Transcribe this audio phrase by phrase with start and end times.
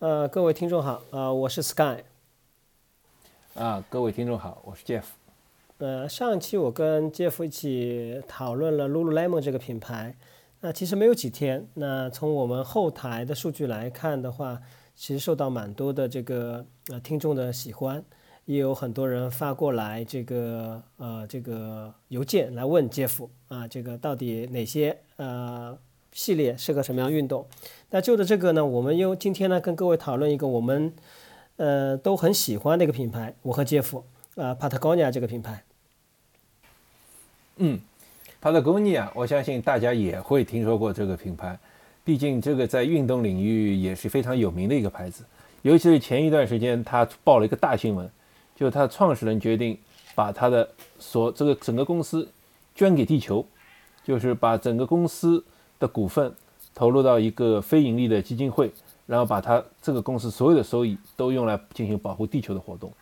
[0.00, 1.98] 呃，各位听众好，呃，我是 Sky。
[3.52, 5.02] 啊，各位听众好，我是 Jeff。
[5.76, 10.16] 呃，上一期我跟 Jeff 一起讨论了 Lululemon 这个品牌。
[10.60, 14.62] 那其实没有几天，那从我们后台的数据来看的话，
[14.96, 18.02] 其实受到蛮多的这个呃听众的喜欢，
[18.46, 25.78] 也有很多人发过来这个呃这个邮件来问 Jeff 啊，这个到底哪些呃
[26.12, 27.46] 系列适合什么样运动？
[27.90, 30.92] 那就着这个呢，我们又今天呢跟各位讨论一个我们
[31.56, 34.02] 呃都很喜欢的一个品牌，我和 Jeff
[34.36, 35.64] 啊 Patagonia 这个品牌。
[37.56, 37.80] 嗯。
[38.42, 41.58] Patagonia，我相信大家也会听说过这个品牌，
[42.02, 45.22] 毕竟这个在运动领域也是非常有名的一个牌子。
[45.60, 48.10] 尤其是前一段时间，他报了一个大新闻，
[48.56, 49.78] 就是他的创始人决定
[50.14, 50.66] 把他的
[50.98, 52.26] 所这个整个公司
[52.74, 53.44] 捐给地球，
[54.02, 55.44] 就是把整个公司
[55.80, 56.32] 的股份
[56.72, 58.70] 投入到一个非盈利的基金会，
[59.06, 62.92] 然后把他这个公司所有的收益都用来进行保护地球的活动。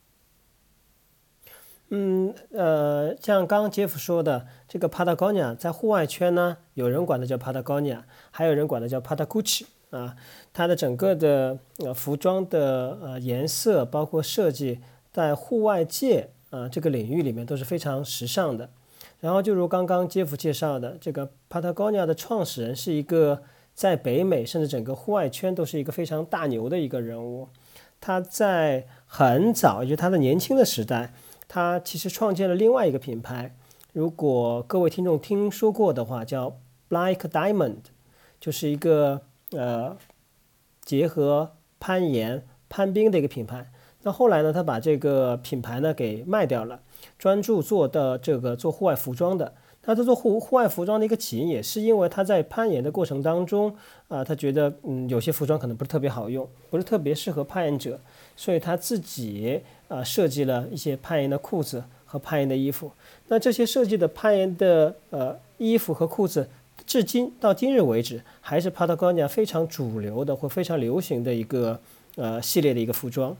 [1.90, 10.15] 嗯，呃，像刚刚杰夫说的，这个 Patagonia 在户外圈呢，有人管它叫 Patagonia，还有人管它叫 Patagucci 啊。
[10.52, 14.80] 它的整个的呃服装的呃颜色，包括设计，
[15.13, 18.68] 在户外界啊这个领域里面都是非常时尚的。
[19.21, 23.43] 然后就如刚刚杰夫介绍的，这个 Patagonia 的创始人是一个
[23.75, 27.49] 在北美甚至整个户外圈都是一个非常大牛的一个人物。
[28.01, 31.13] 他在很早，也就他的年轻的时代。
[31.49, 33.57] 他其实创建了另外一个品牌，
[33.93, 37.79] 如果各位听众听说过的话，叫 Black Diamond，
[38.38, 39.23] 就是一个
[39.53, 39.97] 呃
[40.82, 43.73] 结合攀岩、攀冰的一个品牌。
[44.03, 46.82] 那后来呢，他把这个品牌呢给卖掉了，
[47.18, 49.52] 专注做的这个做户外服装的。
[49.85, 53.74] 那他做户户外服装的一个起因，也是因为他在攀岩的过程当中
[54.09, 57.99] 啊，他觉得嗯有些服装可能不是特别好用，不是特别适合攀岩者，
[58.37, 59.60] 所以他自己。
[59.88, 62.93] 啊，设计了一些攀岩的裤子和攀岩的衣服。
[63.29, 66.47] 那这些设计的攀岩的呃衣服和裤子，
[66.84, 71.80] 至今到今日为止，还是 Patagonia 非常主流的或非常流行的一个
[72.16, 73.34] 呃系列的一个服装。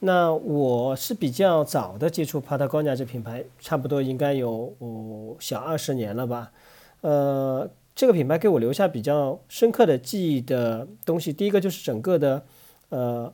[0.00, 6.52] 那我是比较早的接触 Patagonia 这品牌，差不多应该有哦小二十年了吧。
[7.00, 12.44] 呃，这个品牌给我留下比较深刻的记忆的东西，第一个就是整个的
[12.88, 13.32] 呃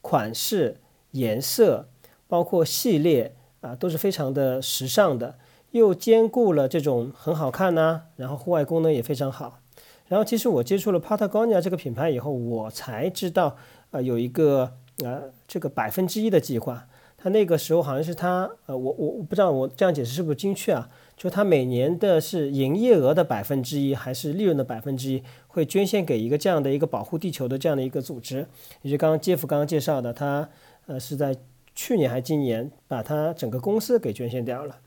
[0.00, 0.78] 款式、
[1.12, 1.88] 颜色。
[2.26, 5.36] 包括系列啊，都是非常的时尚的，
[5.70, 9.60] 又兼顾了这种很好看呐，然后户外功能也非常好。
[10.08, 13.56] 然后其实我接触了 Patagonia 这个品牌以后，我才知道
[13.90, 14.72] 啊，有一个
[15.02, 16.86] 呃这个百分之一的计划。
[17.16, 20.90] 他那个时候好像是他呃，我我我不知道我这样解释是不是精确啊？
[21.16, 28.46] 就他每年的是营业额的百分之一，还是利润的百分之一，会捐献给一个这样的一个保护地球的这样的一个组织。
[28.82, 30.48] 也就刚刚杰夫刚刚介绍的，他
[30.86, 31.36] 呃是在。
[31.76, 34.78] 去年还今年把他整个公司给捐献掉了，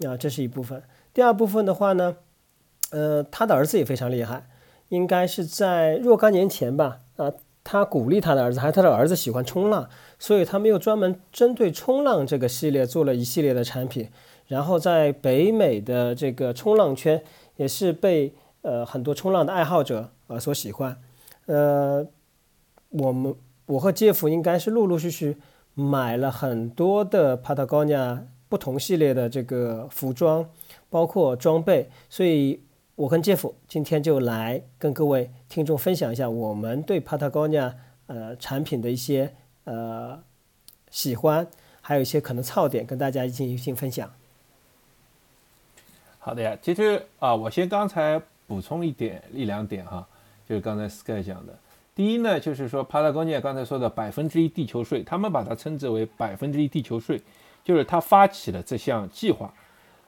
[0.00, 0.82] 啊，这是一部分。
[1.14, 2.18] 第二部分的话呢，
[2.90, 4.46] 呃，他的儿子也非常厉害，
[4.90, 7.32] 应该是在若干年前吧，啊，
[7.64, 9.88] 他鼓励他的儿子，还有他的儿子喜欢冲浪，
[10.18, 14.08] 所以他们又专门针对冲浪这个系列做了一系列的产品，
[14.46, 17.22] 然后在北美的这个冲浪圈
[17.56, 20.96] 也是被呃很多冲浪的爱好者啊所喜欢。
[21.46, 22.06] 呃，
[22.90, 23.34] 我们
[23.66, 25.36] 我和杰夫应该是陆陆续续。
[25.76, 30.48] 买了很多的 Patagonia 不同系列的这个服装，
[30.88, 32.60] 包括装备，所以
[32.96, 37.74] 我跟 Jeff 今天就来跟各位听众分享一下我们对 Patagonia
[38.06, 39.34] 呃产品的一些
[39.64, 40.22] 呃
[40.90, 41.44] 喜欢，
[41.80, 44.12] 还有一些可能槽点，跟大家进行分享。
[46.20, 50.06] 好的呀，其实啊，我先刚才补充一点一两点哈，
[50.48, 51.58] 就是刚才 Sky 讲的。
[51.96, 57.20] 第一呢，就是说，Patagonia 刚才说的百分之一地球税，他们把它称之为百分之一地球税，
[57.64, 59.52] 就是他发起了这项计划，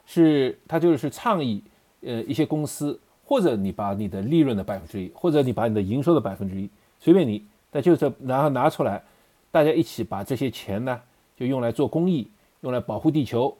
[0.07, 1.63] 是他就是倡议，
[2.03, 6.69] 呃，一些公司或者你把你的利润的百分之一，或者你把你的营收的百分之一，
[7.01, 9.03] 随便你，那就是然后拿出来，
[9.51, 11.01] 大家一起把这些钱呢，
[11.37, 12.29] 就用来做公益，
[12.61, 13.57] 用来保护地球，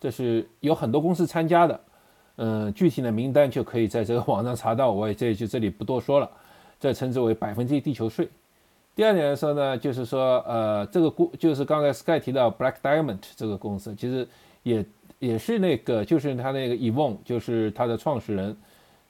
[0.00, 1.80] 这是有很多公司参加的，
[2.36, 6.30] 嗯，具体的名单就可以在这个网上查到，我也这就这里不多说了。
[6.78, 8.28] 这称之为百分之一地球税。
[8.94, 14.28] 第二点来说呢，就是说，呃，这个公就是刚才 Sky 提到 Black Diamond 这个公司，其实
[14.62, 14.84] 也
[15.18, 18.56] 也是那个，就是他那个 Evon，就是他的创始人。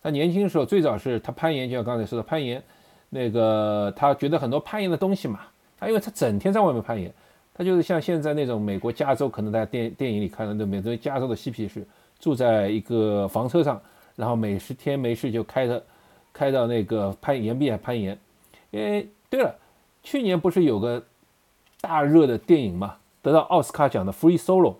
[0.02, 2.62] 他年轻的时候最早是他攀岩，就像刚才说的攀岩，
[3.10, 5.40] 那个他觉得很多攀岩的东西嘛，
[5.78, 7.12] 他因为他整天在外面攀岩，
[7.54, 11.86] 他就是像现在那种美国加州，可能大家电电影里看到的美国加州的嬉皮士，
[12.18, 13.80] 住在一个房车上，
[14.14, 15.82] 然后每十天没事就开着。
[16.38, 18.12] 开到那个攀岩壁上攀岩，
[18.72, 19.56] 哎，对了，
[20.02, 21.02] 去年不是有个
[21.80, 24.72] 大热的电影嘛，得到奥斯卡奖的《Free Solo》，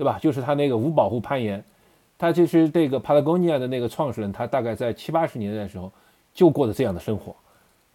[0.00, 0.18] 对吧？
[0.18, 1.62] 就是他那个无保护攀岩，
[2.16, 5.92] 他其实这个 Patagonia 的那个创始人，他大概在七八十年代的时候
[6.32, 7.36] 就过的这样的生活，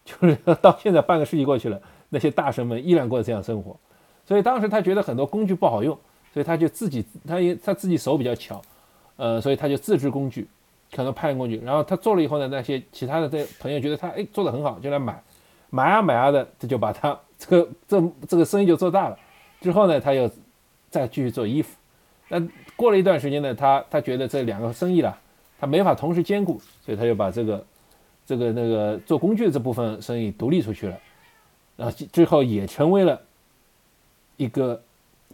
[0.04, 3.76] 就是到现在半个世纪过去了，那些大神们依然过的这样生活。
[4.24, 5.98] 所以当时他觉得很多工具不好用，
[6.32, 8.62] 所以他就自己，他也他自己手比较巧，
[9.16, 10.46] 呃，所以他就自制工具，
[10.94, 11.60] 可能攀岩工具。
[11.64, 15.20] 然后他做了以后呢，那些其他的这朋友觉得他哎做的很好，就来买，
[15.70, 19.18] 买啊买啊的，他就把他这个这这个生意就做大了。
[19.60, 20.30] 之后呢，他又
[20.88, 21.76] 再继续做衣服。
[22.28, 22.40] 那
[22.76, 25.18] 过了一段时间呢，他他觉得这两个生意了，
[25.58, 27.64] 他没法同时兼顾，所以他就把这个
[28.24, 30.98] 这个那个做工具的这部分生意独立出去了。
[31.76, 33.20] 然后之后也成为了。
[34.38, 34.78] 一个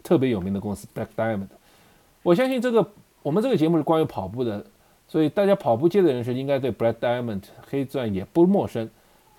[0.01, 1.47] 特别有名的公司 Black Diamond，
[2.21, 2.89] 我相信这个
[3.21, 4.65] 我们这个节目是关于跑步的，
[5.09, 8.89] 所以大家跑步界的人士应该对 Black Diamond 黑钻也不陌生。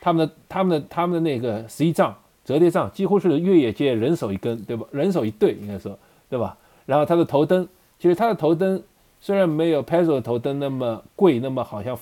[0.03, 2.15] 他们的他们的他们的那个 C 杖
[2.45, 4.87] 折叠杖几乎是越野界人手一根，对吧？
[4.91, 5.99] 人手一对应该说，
[6.29, 6.59] 对吧？
[6.87, 8.83] 然后它的头灯，其实它的头灯
[9.21, 11.99] 虽然没有 p e z o 的头灯那么贵，那么好像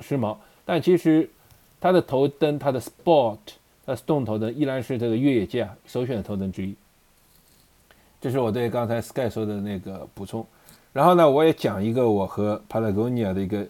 [0.00, 1.28] 时髦，但其实
[1.80, 3.38] 它的头灯，它的 Sport，
[3.84, 6.74] 它 Stone 头灯依然是这个越野界啊首选的头灯之一。
[8.20, 10.46] 这是我对刚才 Sky 说的那个补充，
[10.92, 13.66] 然后呢，我也讲一个我和 Patagonia 的一个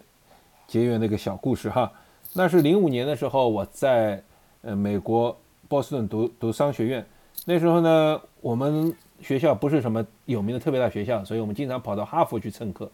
[0.66, 1.90] 结缘的一个小故事哈。
[2.34, 4.22] 那是零五年的时候，我在
[4.62, 5.36] 呃美国
[5.68, 7.06] 波士顿读读商学院，
[7.44, 8.92] 那时候呢，我们
[9.22, 12.90] 学校不是什么有名的特别大学校，所以我们经常跑到哈佛去蹭课。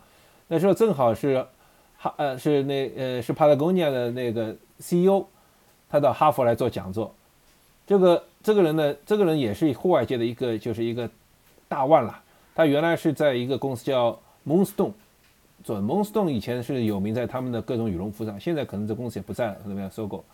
[0.49, 1.45] 那时候正好是
[1.97, 5.25] 哈呃是那呃是 Patagonia 的那个 CEO，
[5.89, 7.15] 他到哈佛来做讲座。
[7.87, 11.09] 这个这个人呢，这个人也是户外界的一个就是一个。
[11.69, 12.23] 大腕了，
[12.55, 14.93] 他原来是在一个公司叫 Moonstone
[15.65, 20.25] 做，Moonstone 以前是有名在他们的各种羽绒服上，现在可能这公司也不在了，怎么样收购。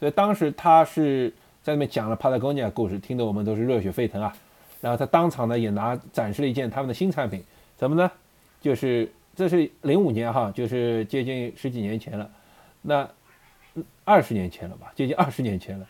[0.00, 1.32] 所以当时他是
[1.62, 4.34] 在那边讲了 Patagonia 故事，听得我们都是热血沸腾啊。
[4.80, 7.42] 然后他当场呢也拿展示了一件他们的新产品，
[7.78, 8.10] 什么呢？
[8.60, 12.30] 就是这是零五年哈，就是接近十几年前了，
[12.82, 13.08] 那
[14.04, 15.86] 二十年前了吧，接近二十年前了。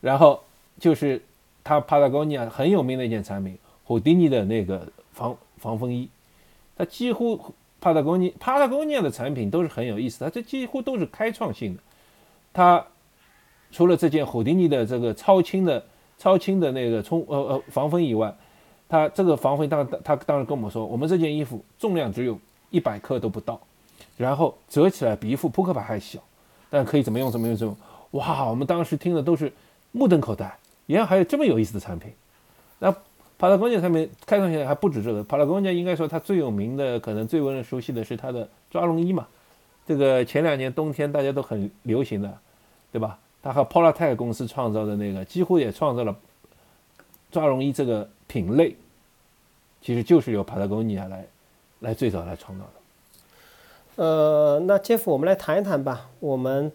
[0.00, 0.42] 然后
[0.78, 1.22] 就是
[1.62, 3.58] 他 Patagonia 很有名的一件产品。
[3.84, 6.08] 虎迪尼的那个防防风衣，
[6.76, 7.36] 他几乎
[7.80, 11.82] 帕塔哥尼帕塔哥尼亚的产品都是很有意思，它这几乎都是开创性的。
[12.52, 12.86] 它
[13.72, 15.84] 除了这件虎迪尼的这个超轻的
[16.20, 18.32] 超轻的那个冲呃呃防风以外，
[18.88, 22.38] 它这个防风当他当时跟我们说，我们这件衣服重量只有
[22.70, 23.58] 一百克都不到，
[24.16, 26.20] 然后折起来比一副扑克牌还小，
[26.68, 27.76] 但可以怎么用怎么用怎么
[28.12, 28.20] 用。
[28.20, 29.52] 哇，我们当时听的都是
[29.90, 30.56] 目瞪口呆，
[30.86, 32.12] 原来还有这么有意思的产品。
[32.78, 32.94] 那。
[33.40, 39.26] 帕拉贡尼上面开创起来还不止这个，帕拉贡尼应该说它最有名的，可能最为人熟悉的是它的抓绒衣嘛。
[39.86, 42.38] 这个前两年冬天大家都很流行的，
[42.92, 43.18] 对吧？
[43.42, 46.14] 它和 Polartec 公司创造的那个，几乎也创造了
[47.30, 48.76] 抓绒衣这个品类，
[49.80, 51.26] 其实就是由 Patagonia 来
[51.80, 54.02] 来最早来创造的。
[54.04, 56.70] 呃，那 Jeff，我们来谈一谈吧，我们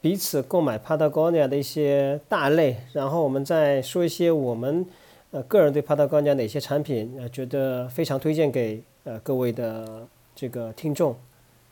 [0.00, 4.86] 彼此购买 Patagonia 的一些大类，然后我们再说一些我们。
[5.30, 11.14] 呃，个人对 Patagonia 哪些产品呃觉得非常推荐给呃各位的这个听众？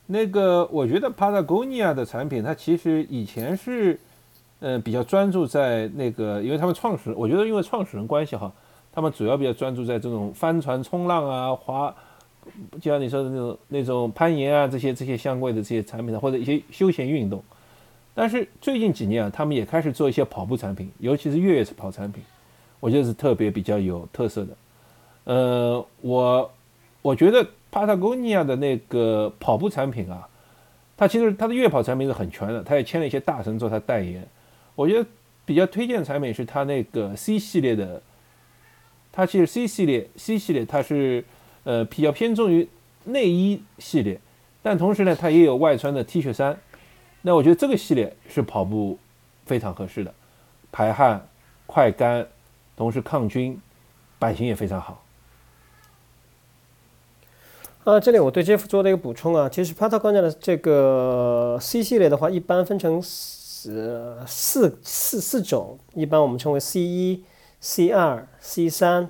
[0.04, 3.98] 那个，我觉得 Patagonia 的产品，它其实以前是
[4.60, 8.52] 嗯比较专注在那个，因为他们创始人，我觉得因为创始人关系哈，
[8.92, 11.94] 他们主要比较专注在这种帆船冲浪啊、滑，
[12.80, 17.42] 就像你说的那种那种攀岩啊这些这些相关的这些产品上，或者一些休闲运动。
[18.14, 22.22] 但是最近几年啊，他们也开始做一些跑步产品，尤其是越野跑产品。
[22.78, 24.52] 我觉得是特别比较有特色的，
[25.24, 26.50] 呃，我
[27.00, 30.28] 我觉得 Patagonia 的那个跑步产品啊，
[30.94, 34.26] 它其实它的越野跑产品是很全的，它也签了一些大神做它代言。
[34.76, 35.08] 我觉得
[35.44, 38.00] 比较推荐的产品是它那个 C 系列的，
[39.10, 41.24] 它其实 C 系列 C 系列它是
[41.64, 42.68] 呃比较偏重于
[43.06, 44.20] 内衣系列，
[44.62, 46.56] 但同时呢它也有外穿的 T 恤衫。
[47.22, 48.96] 那我觉得这个系列是跑步
[49.44, 50.14] 非常合适的，
[50.70, 51.26] 排汗
[51.66, 52.28] 快干。
[52.76, 53.58] 同时抗菌，
[54.18, 55.02] 版型也非常好。
[57.84, 63.00] 啊，这里我对 Jeff 做的一个补充啊，其实 Patagonia 的这个 C 系列的话，一般分成
[63.58, 67.24] 是四四四种，一般我们称为 C 一、
[67.58, 69.08] C 二、C 三、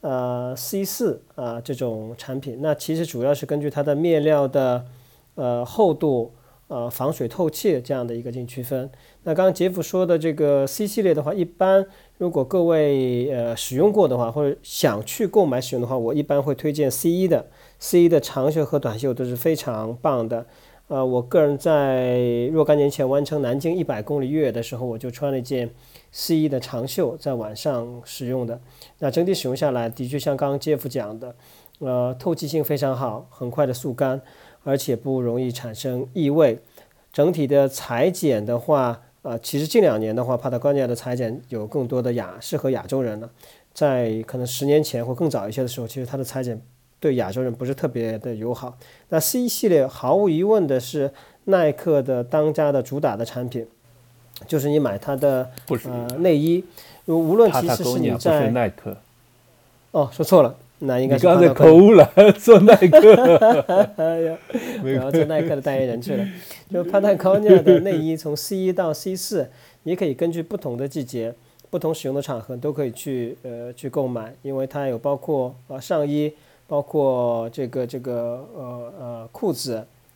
[0.00, 2.60] 呃 C 四啊这种产品。
[2.62, 4.86] 那其实主要是根据它的面料的
[5.34, 6.32] 呃厚度。
[6.68, 8.90] 呃，防水透气这样的一个进行区分。
[9.24, 11.84] 那刚刚杰夫说的这个 C 系列的话，一般
[12.16, 17.44] 如果各位呃使用过的话，或者想去购买使用的话，我一般会推荐 C 一的。
[17.78, 20.46] C 一的长袖和短袖都是非常棒的。
[20.92, 22.18] 呃，我个人在
[22.48, 25.70] 若干年前完成南京一百公里越野的时候，我就穿了一件
[26.10, 28.60] C 一的长袖在晚上使用的。
[28.98, 31.34] 那整体使用下来，的确像刚刚 Jeff 讲的，
[31.78, 34.20] 呃，透气性非常好，很快的速干，
[34.64, 36.58] 而且不容易产生异味。
[37.10, 43.30] 整体的裁剪的话，呃，其实近两年的话，帕塔高尼的裁剪有更多的亚适合亚洲人了。
[43.72, 46.60] 在可能十年前或更早一些的时候，其实它的裁剪
[47.02, 48.78] 对亚洲人不是特别的友好。
[49.08, 51.10] 那 C 系列毫无疑问的是
[51.46, 53.66] 耐克的当家的主打的产品，
[54.46, 55.50] 就是你买它的
[55.84, 56.64] 呃内衣，
[57.06, 58.96] 无论其实是你在耐克，
[59.90, 63.14] 哦，说错了，那应该是刚才口误了，做耐克，
[64.84, 66.24] 然后做耐克的代言人去了。
[66.70, 69.50] 就帕塔高尼亚的内衣从 C 一到 C 四，
[69.82, 71.34] 你可以根据不同的季节。
[71.70, 76.30] 不同使用的场合都可以去呃去购买，因为它有包括呃上衣，
[76.72, 79.74] 包括这个这个呃呃裤子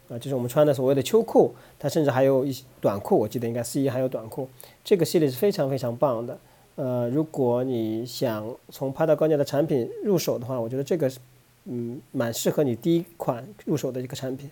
[0.08, 4.48] 啊，就是我们穿的所谓的秋裤，它甚至还有一些短裤，我记得应该 C 一还有短裤，
[4.82, 6.38] 这个系列是非常非常棒的。
[6.76, 11.18] 呃，如果你想从帕达高尼的产品入手的话，我觉得这个是
[11.66, 14.50] 嗯蛮适合你第一款入手的一个产品。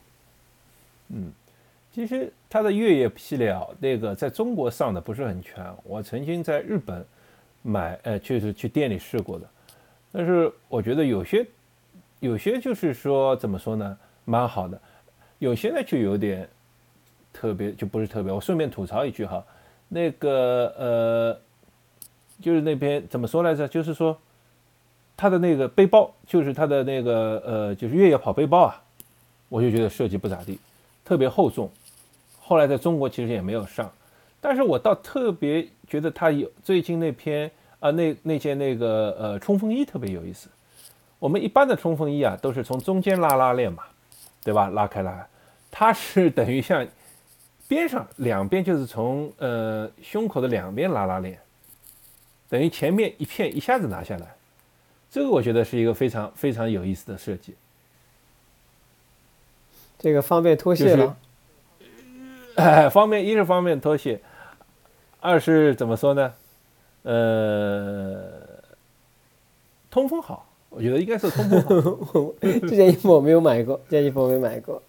[1.09, 1.33] 嗯。
[1.91, 5.65] 其实它的越野系列啊，那个在中国上的不是很全。
[5.85, 7.03] 我曾经在日本
[7.63, 9.49] 买，呃，就是去店里试过的。
[10.13, 11.47] 但是我觉得有些
[12.25, 14.81] 有些就是说怎么说呢，蛮好的。
[15.40, 16.49] 有些呢就有点
[17.35, 18.33] 特别，就不是特别。
[18.33, 19.45] 我顺便吐槽一句哈，
[19.88, 21.38] 那个呃，
[22.40, 23.69] 就是那边怎么说来着？
[23.69, 24.19] 就是说
[25.14, 28.83] 它的那个背包，就是它的那个呃，就是越野跑背包啊，
[29.50, 30.59] 我就觉得设计不咋地，
[31.04, 31.71] 特别厚重。
[32.40, 33.93] 后来在中国其实也没有上，
[34.40, 37.50] 但是我倒特别觉得他有最近那篇
[37.81, 40.49] 啊那那件那个呃冲锋衣特别有意思。
[41.25, 43.83] 我们一般的冲锋衣啊都是从中间拉拉链嘛，
[44.43, 44.69] 对吧？
[44.69, 45.26] 拉开来，
[45.71, 46.87] 它是等于像
[47.66, 51.40] 边上两边就是从呃胸口的两边拉拉链，
[52.50, 54.35] 等于前面一片一下子拿下来。
[55.11, 57.54] 这个我觉得是一个非常非常有意思的设计。
[59.99, 61.16] 这个方便脱卸了。
[62.57, 64.21] 哎，方便一是方便脱卸，
[65.21, 66.35] 二是怎么说呢？
[67.04, 68.31] 呃，
[69.90, 72.35] 通风好，我觉得应该是通过。
[72.40, 74.83] 这件衣服我没有买过，这件衣服我没买过。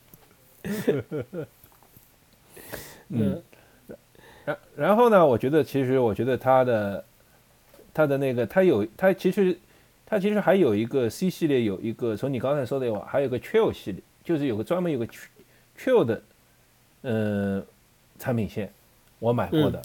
[3.10, 3.42] 嗯，
[4.46, 5.26] 然然后呢？
[5.26, 7.06] 我觉得其实我觉得它的
[7.94, 9.58] 它的那个它有它其实
[10.06, 15.08] 它其实还有一个 C 系列有一个从你刚才说的话，还有个 Trail 系列，就是有个专门有个
[15.78, 16.22] Trail 的。
[17.08, 17.64] 嗯，
[18.18, 18.74] 产品线
[19.20, 19.80] 我买过的，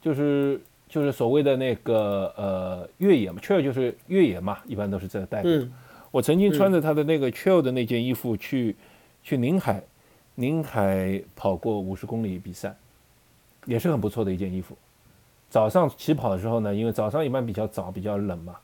[0.00, 0.58] 就是
[0.88, 5.50] 就是所谓的那个呃越野嘛，trail 就是越野嘛，一般都是这个代表。
[6.10, 8.74] 我曾经穿着他的那个 trail 的那件衣服去
[9.22, 9.82] 去宁海
[10.36, 12.74] 宁海跑过五十公里比赛，
[13.64, 14.76] 也是很不错的一件衣服。
[15.50, 18.56] 早上起跑的时候呢，因为早上一般比较早比较冷嘛，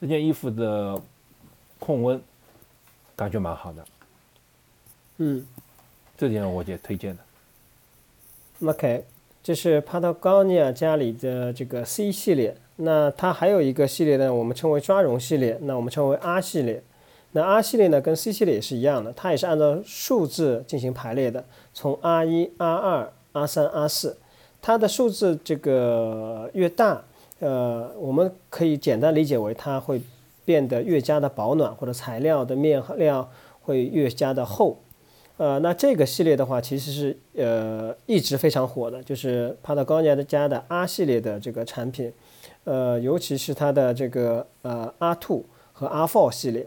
[0.00, 1.00] 这件衣服的
[1.78, 2.20] 控温
[3.16, 3.84] 感觉蛮好的。
[5.18, 5.46] 嗯。
[6.16, 8.68] 这件我也推荐的。
[8.70, 9.02] OK，
[9.42, 12.56] 这是 Patagonia 家里的这个 C 系列。
[12.76, 15.58] 那它还有一个系列呢，我们称为抓绒系列。
[15.62, 16.82] 那我们称为 R 系列。
[17.32, 24.16] 那 R 系列呢，跟 C 系列也是一样的，它也是按照数字进行排列的，从 R 一、R 二、R 三、R 四。
[24.62, 27.02] 它的数字这个越大，
[27.38, 30.02] 呃，我们可以简单理解为它会
[30.44, 33.30] 变得越加的保暖，或者材料的面料
[33.62, 34.78] 会越加的厚。
[35.40, 42.12] 呃，那这个系列的话，其实是呃一直非常火的，就是 Patagonia 的家的 R 系列的这个产品，
[42.64, 46.66] 呃，尤其是它的这个呃 R Two 和 R Four 系列。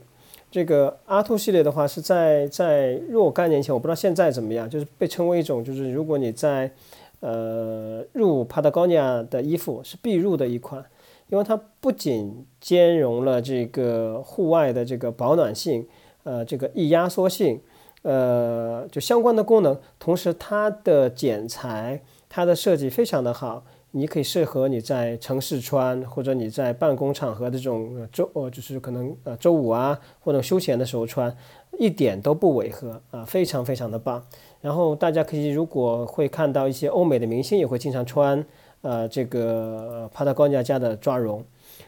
[0.49, 6.71] 这个 R Two 系列的话，是在在若干年前，我不知道现在怎么样，就是被称为一种，就是如果你在
[7.19, 10.83] 呃入 Patagonia 的衣服是必入的一款，
[11.29, 15.87] 因为它不仅兼容了这个户外的这个保暖性，
[16.23, 17.61] 呃，这个易压缩性。
[18.03, 31.33] 呃，就相关的功能，同时它的剪裁、它的设计非常的好，你可以适合你在城市穿，或者你在办公场合的这种周，呃，就是可能呃周五啊或者休闲的时候穿，
[31.79, 34.21] 一点都不违和啊，非常非常的棒。
[34.59, 38.43] 然后大家可以如果会看到一些欧美的明星也会经常穿，
[38.81, 41.41] 呃，这个帕特高尼亚家的抓绒。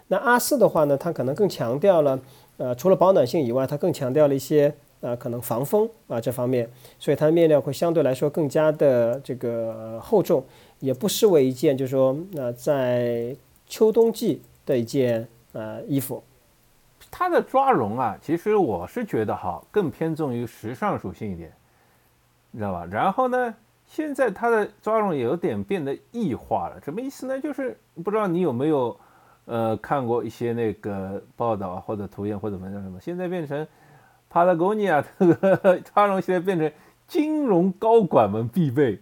[0.08, 2.20] 那阿四的话呢，它可能更强调了，
[2.56, 4.74] 呃，除了保暖性以外，它更强调了一些。
[5.06, 10.44] 啊，可能防风啊这方面，所以它的面料会相对来说更加的这个厚重，
[10.80, 13.36] 也不失为一件，就是说，那在
[13.68, 16.24] 秋冬季的一件呃衣服。
[17.12, 21.54] 它的抓绒啊，其实我是觉得哈，更偏重于时尚属性一点，
[22.52, 22.86] 你知道吧？
[22.90, 23.54] 然后呢，
[23.86, 27.40] 现在它的抓绒有点变得异化了，什么意思呢？
[27.40, 28.98] 就是不知道你有没有
[29.46, 33.66] 呃看过一些那个报道，或者图片或者文章什么，现在变成
[34.36, 36.70] Patagonia 这个抓绒现在变成
[37.08, 39.00] 金融高管们必备，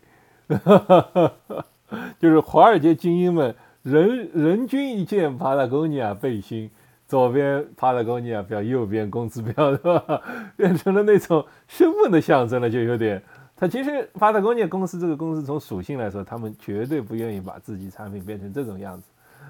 [2.20, 6.70] 就是华尔街精英们人人均一件 Patagonia 背心。
[7.06, 10.22] 左边 Patagonia 标，右边工资标，对吧？
[10.56, 13.22] 变成了那种身份的象征了，就有点。
[13.56, 19.08] 它其实 Patagonia 公司这个公司从属性来说，他们绝对不愿意把自己产品变成这种样子。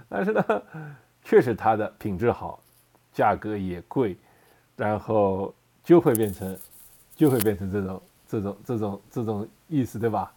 [0.10, 0.44] 但是呢，
[1.24, 2.60] 确实它的品质好，
[3.14, 4.18] 价格也贵，
[4.76, 6.58] 然后就会变成，
[7.16, 10.34] 就会变成这种这种这种这种意思，对吧？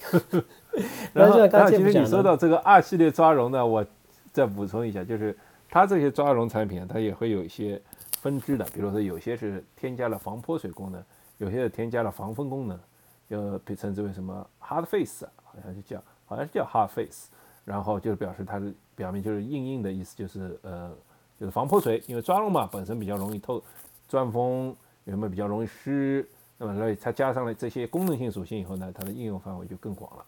[1.12, 3.84] 然后，然后其实你说到这个二系列抓绒呢，我
[4.32, 5.36] 再补充一下，就是。
[5.70, 7.78] 它这些抓绒产品，它也会有一些
[8.22, 11.04] 分支的，比如说有些是添加了防泼水功能，
[11.36, 12.80] 有些是添加了防风功能，
[13.28, 17.28] 就被称之为什么 hard face，好像是叫，好像是叫 hard face，
[17.66, 20.90] 然后就表示它的表面就是硬硬的意思，就是呃，
[21.38, 23.62] 就是防泼水，因为抓绒嘛本身比较容易透
[24.08, 24.74] 钻风，
[25.04, 30.24] 有没有比较容易湿，那么所以它加上了这些功能性属性以后呢，它的应用范围就更广了。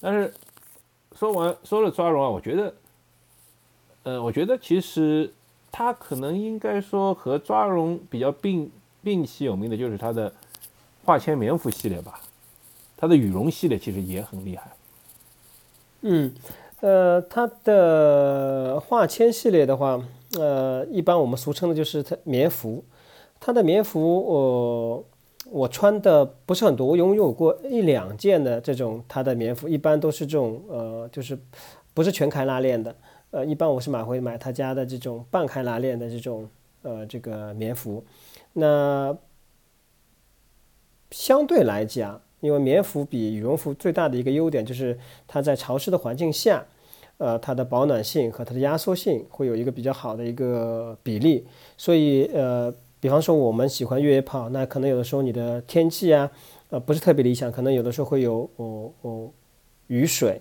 [0.00, 0.32] 但是
[1.16, 2.74] 说完说了抓绒啊，我觉得。
[4.02, 5.30] 呃，我觉得其实
[5.70, 8.72] 它可能应该说和抓绒比较并
[9.02, 10.32] 并齐有名的就是它的
[11.04, 12.18] 化纤棉服系列吧，
[12.96, 14.72] 它的羽绒系列其实也很厉害。
[16.00, 16.34] 嗯，
[16.80, 20.02] 呃，它的化纤系列的话，
[20.38, 22.84] 呃，一般我们俗称的就是它棉服。
[23.40, 25.04] 它的棉服，我
[25.46, 31.38] 我穿的不是很多，我拥有过一两件的这种它的棉服，一般都是这种呃，就是
[31.94, 32.94] 不是全开拉链的。
[33.30, 36.48] 呃，一般我是买回买他家的这种半开拉链的这种
[36.82, 38.04] 呃这个棉服，
[38.52, 39.16] 那
[41.10, 46.66] 相对来讲，因为棉服比羽绒服最大的一个优点就是它在潮湿的环境下，
[47.20, 56.30] 呃，它的保暖性和它的压缩性会有一个比较好的一个比例，所以呃，比方说我们喜欢越野跑，那可能有的时候你的天气啊，
[56.70, 59.30] 呃，不是特别理想，可能有的时候会有哦哦
[59.88, 60.40] 雨水。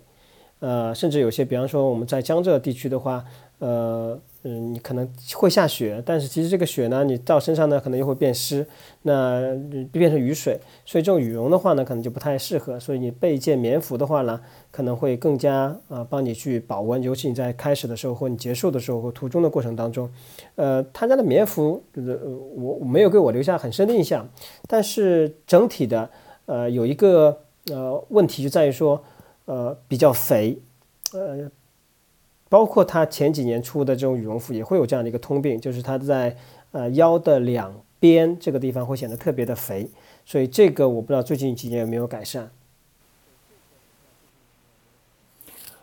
[0.59, 3.23] 呃，甚至有些，比方说我们在江浙地区的话，
[3.59, 8.65] 呃，嗯，你可能会下雪，但是其实这个雪呢，你到身上呢，可能又会变湿，
[9.02, 9.56] 那
[9.91, 12.80] 变成雨水，所以这种羽绒的话呢，可能就不太适合。
[12.80, 14.39] 所以你备一件棉服的话呢，
[14.71, 20.10] 可能会更加啊，帮你去保温，尤其你在开始的时候或你结束的时候或途中的过程当中，
[20.56, 22.19] 呃，他家的棉服，就是
[22.56, 24.28] 我没有给我留下很深的印象，
[24.67, 26.10] 但是整体的，
[26.45, 29.04] 呃，有一个呃问题就在于说。
[29.45, 30.60] 呃，比较肥，
[31.12, 31.49] 呃，
[32.49, 36.35] 包括它前几年出的这种羽绒服也会有这样的一个通病，就是它在
[36.71, 39.88] 呃腰的两边这个地方会显得特别的肥，
[40.25, 42.49] 所以这个我不知道最近几年有没有改善。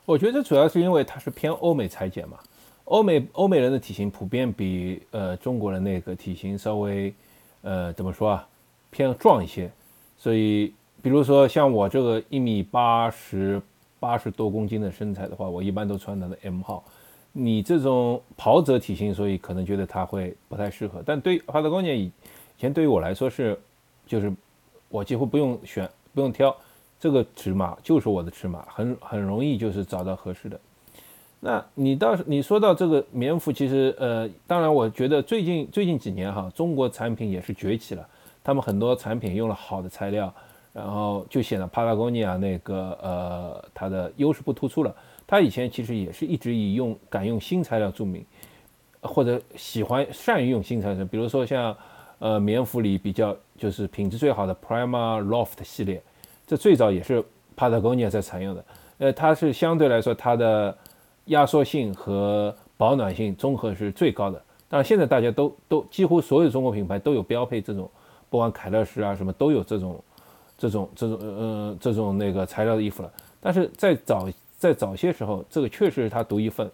[0.04, 2.38] 我觉得主要是因为它是偏欧美裁剪嘛，
[2.84, 7.14] 欧美欧美人的体型普遍比呃中国人那个体型稍微
[7.62, 8.48] 呃怎么说啊
[8.90, 9.70] 偏壮一些，
[10.18, 10.74] 所以。
[11.02, 13.62] 比如说像我这个一米八十
[13.98, 16.84] 八十多公斤的身材的话，我一般都穿它的 M 号。
[17.32, 21.02] 你这种跑者体型，所以可能觉得它会不太适合。
[21.04, 22.10] 但对帕特高尼亚以
[22.56, 23.58] 前对于我来说是，
[24.06, 24.32] 就是
[24.88, 26.56] 我几乎不用选，不用挑，
[26.98, 30.58] 这个尺码就是我的尺码，很很容易就是找到合适的。
[31.40, 38.08] 那你倒是你说到这个棉服，其实呃，当然我觉得最近最近几年哈，中国产品也是崛起了，
[38.42, 40.32] 他们很多产品用了好的材料。
[40.76, 44.94] 然后就显得帕拉贡尼亚那个呃，它的优势不突出了。
[45.26, 48.22] 它以前其实也是一直以用敢用新材料著名，
[49.00, 51.02] 或者喜欢善于用新材料。
[51.06, 51.74] 比如说像
[52.18, 56.02] 呃棉服里比较就是品质最好的 Prima Loft 系列，
[56.46, 57.24] 这最早也是
[57.56, 58.64] 帕拉贡尼亚在采用的。
[58.98, 60.76] 呃，它是相对来说它的
[61.24, 64.42] 压缩性和保暖性综合是最高的。
[64.68, 67.90] 但是现在大家都都几乎所有中国品牌都有标配这种，
[68.28, 69.98] 不管凯乐石啊什么都有这种。
[70.58, 76.70] 这种这种呃这种那个材料的衣服了，但是在早在早些时候，这个确实是它独一份，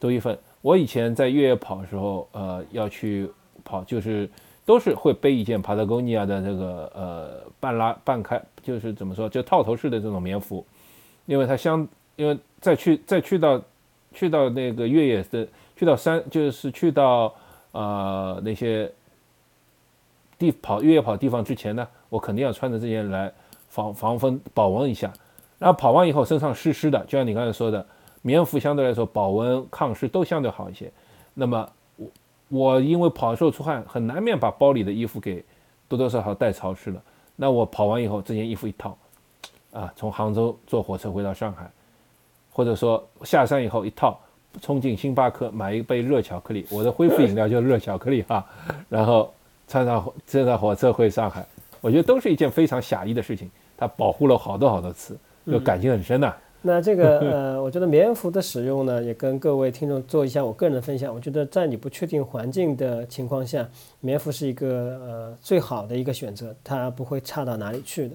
[0.00, 0.36] 独一份。
[0.60, 3.30] 我以前在越野跑的时候，呃，要去
[3.64, 4.28] 跑，就是
[4.64, 10.64] 都是会背一件帕特贡尼亚的这个呃半拉半开，就是怎么说，就套头式的这种棉服，
[11.26, 13.62] 因为它相，因为再去再去到
[14.12, 17.32] 去到那个越野的，去到山，就是去到
[17.70, 18.90] 呃那些
[20.38, 21.86] 地跑越野跑地方之前呢。
[22.12, 23.32] 我肯定要穿着这件来
[23.70, 25.10] 防防风保温一下，
[25.58, 27.86] 然后跑完以后身上湿湿的，就像你刚才说的，
[28.20, 30.92] 棉服相对来说保温抗湿都相对好一些。
[31.32, 32.06] 那么我
[32.50, 35.42] 我因为跑的时候出汗，很难免把包里的衣服给
[35.88, 37.02] 多多少少带潮湿了。
[37.34, 38.94] 那我跑完以后，这件衣服一套，
[39.72, 41.70] 啊，从杭州坐火车回到上海，
[42.52, 44.20] 或者说下山以后一套
[44.60, 48.44] 冲进星巴克买一杯热巧克力，我的恢复饮料就是热巧克力哈，
[48.90, 49.32] 然后
[49.66, 51.46] 穿上坐上火车回上海，
[51.82, 53.50] 我觉得都是一件非常侠义的事情。
[53.76, 56.34] 他保护了好多好多次，就感情很深呐。
[56.62, 61.12] 那这个 呃，我觉得棉服的使用呢，也跟各位听众做一下我个人的分享。
[61.12, 63.68] 我觉得在你不确定环境的情况下，
[63.98, 64.68] 棉服是一个
[65.02, 68.14] 呃最好的一个选择，它不会差到哪里去的。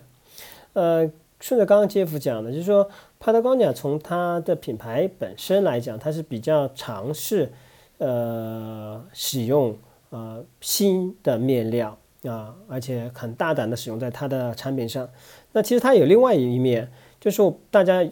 [0.71, 7.51] 呃，顺着刚刚杰夫讲的，就是说帕特高尼亚从它的品牌本身来讲，它是比较尝试
[7.97, 9.75] 呃使用
[10.11, 15.09] 呃新的面料啊，而且很大胆的使用在它的产品上。
[15.51, 18.07] 那其实它有另外一面，就是大家。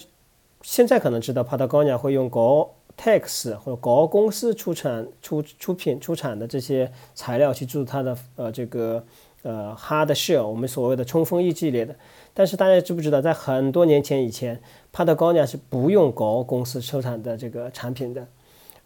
[0.62, 9.06] 现在可能知道，Patagonia 会用 Gore-Tex 或者 Gore 公司出产、出出品、出产的这些材料去做它的呃这个
[9.44, 11.96] 呃 Hard Shell，我们所谓的冲锋衣系列的。
[12.34, 14.60] 但是大家知不知道，在很多年前以前
[14.92, 18.28] ，Patagonia 是不用 Gore 公司生产的这个产品的。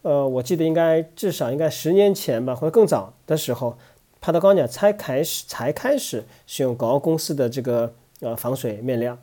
[0.01, 3.77] 呃，我记得应该至少应该十年前吧，或者更早的时候
[4.23, 9.17] ，Patagonia 才开始才开始使用 gao 公司的这个呃防水面料。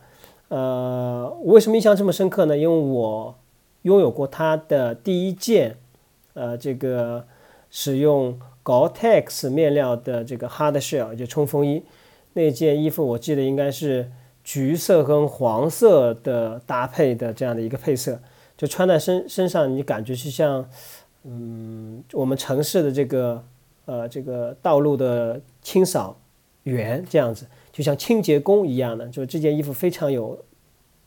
[0.48, 2.56] 呃，为什么印象这么深刻呢？
[2.56, 3.34] 因为我
[3.82, 5.76] 拥有过它的第一件，
[6.34, 7.26] 呃，这个
[7.70, 11.82] 使用 Gore-Tex 面料的这个 Hard Shell 就冲锋衣。
[12.34, 14.10] 那件衣服我记得应该是
[14.44, 18.20] 橘色跟黄色的搭配的这样的一个配色，
[18.56, 20.68] 就穿在身身上，你感觉是像，
[21.24, 23.42] 嗯，我们城市的这个
[23.86, 26.16] 呃这个道路的清扫
[26.64, 27.46] 员这样子。
[27.72, 30.38] 就像清洁工一样的，就这件衣服非常有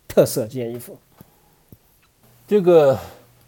[0.07, 0.41] 特色。
[0.41, 0.95] 这件衣服，
[2.47, 2.95] 这个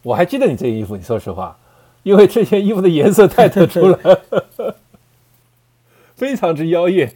[0.02, 0.98] 我还记得你这件衣服。
[0.98, 1.56] 你说实话，
[2.02, 4.76] 因为这件衣服的颜色太特殊了，
[6.18, 7.14] 非常之妖艳。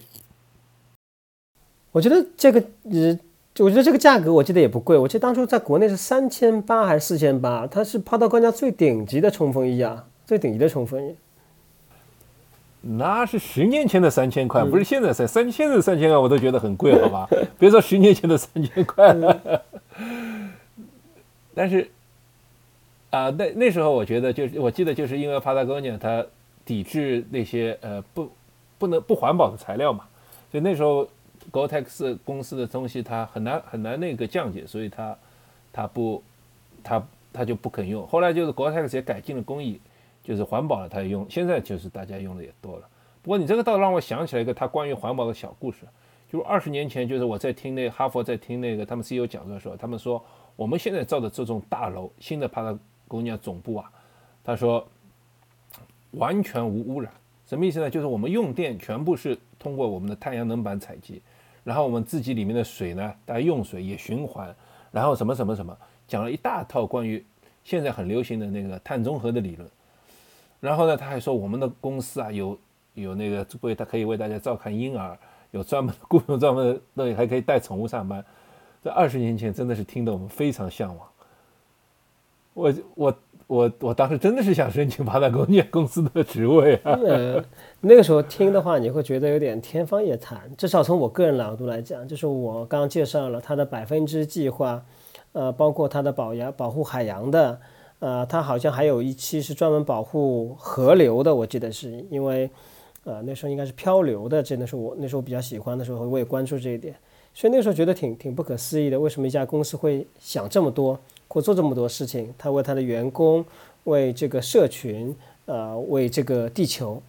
[1.92, 2.60] 我觉得这个，
[2.92, 3.18] 呃，
[3.58, 4.96] 我觉得这个价格，我记得也不贵。
[4.96, 7.66] 我记得当初在国内是三千八还是四千八？
[7.66, 11.16] 它是帕到官家最顶级的冲锋衣啊，最顶级的冲锋衣。
[12.88, 17.28] 那是十年前的三千块，不是现在三三千的三千块，我都觉得很贵，好吧？
[17.58, 19.64] 别说十年前的三千块了。
[21.56, 21.90] 但是
[23.10, 26.24] 啊，那那时候我觉得，就是我记得，就是因为帕达哥尼亚它
[26.64, 28.30] 抵制那些呃不
[28.78, 30.06] 不能不环保的材料嘛，
[30.52, 31.10] 所以那时候
[31.52, 35.18] Gore-Tex 公司的东西它很难很难那个降解，所以它
[35.74, 36.22] 它不
[36.84, 38.06] 它它就不肯用。
[38.06, 39.80] 后来就是 Gore-Tex 也改进了工艺。
[40.26, 41.26] 就是环保了，他也用。
[41.30, 42.90] 现在就是大家用的也多了。
[43.22, 45.86] 不过你这个倒让我想起来一个他关于环保的小故事。
[46.28, 50.22] 就是二十年前，就是我在听那哈佛在听那个他们 CEO 讲座的时候，他们说
[50.56, 53.92] 我们现在造的这种大楼，新的帕拉贡尼亚总部啊，
[54.44, 54.86] 他说
[56.12, 57.14] 完全无污染。
[57.46, 57.88] 什么意思呢？
[57.88, 61.22] 就是我们用电全部是通过我们的太阳能板采集，
[61.64, 64.54] 然后我们自己里面的水呢，大家用水也循环，
[64.92, 67.24] 然后什么什么什么，讲了一大套关于
[67.64, 69.70] 现在很流行的那个碳中和的理论。
[70.60, 72.58] 然后呢，他还说我们的公司啊，有
[72.94, 75.18] 有那个为他可以为大家照看婴儿，
[75.52, 78.24] 有专门的雇佣专门的，那里还可以带宠物上班。
[78.82, 81.08] 在二十年前，真的是听得我们非常向往。
[82.54, 83.16] 我我
[83.48, 86.98] 我我当时真的是想申请巴达公尼公司的职位啊。
[87.82, 90.40] 那个时候听的话，你会觉得有点天方夜谭。
[90.56, 94.84] 至少从我个人角度来讲，就是我刚介绍了他的百分之计划，
[95.34, 97.60] 呃，包括他的保洋保护海洋的。
[98.00, 102.50] 呃，它好像还有一期是专门保护河流的，我记得是因为，
[103.04, 106.94] 呃，那时候应该是漂流的，真的是我那时候比较喜欢的时候，我也关注这一点，
[107.34, 112.34] 所以那时候觉得挺挺不可思议的，为什么一家公司会想这么多，或做这么多事情？
[112.38, 113.44] 他为他的员工，
[113.86, 117.02] 为这个社群，呃，为这个地球。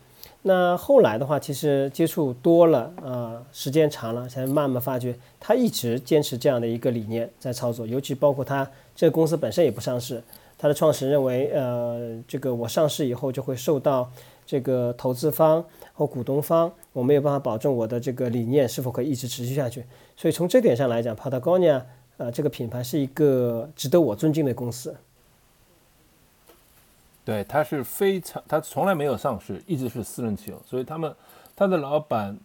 [0.42, 10.22] 那后来的话，其实接触多了，呃，时间长了，才慢慢发觉，他一直坚持这样的一个理念在操作，尤其包括他这个公司本身也不上市。
[10.59, 14.11] 他的创始人认为，呃，这个我上市以后就会受到
[14.47, 19.85] 这个投资方和股东方，我没有办法保证我的这个理念是否可以一直持续下去。
[20.16, 21.83] 所以从这点上来讲，Patagonia，
[22.16, 24.97] 呃，这个品牌是一个值得我尊敬的公司。
[27.23, 30.62] 对，它是非常，它从来没有上市，一直是私人持有。
[30.64, 31.14] 所以他们，
[31.55, 32.38] 他的老板，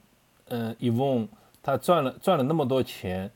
[0.49, 1.29] 嗯，Evon，
[1.63, 3.31] 他赚了赚了那么多钱，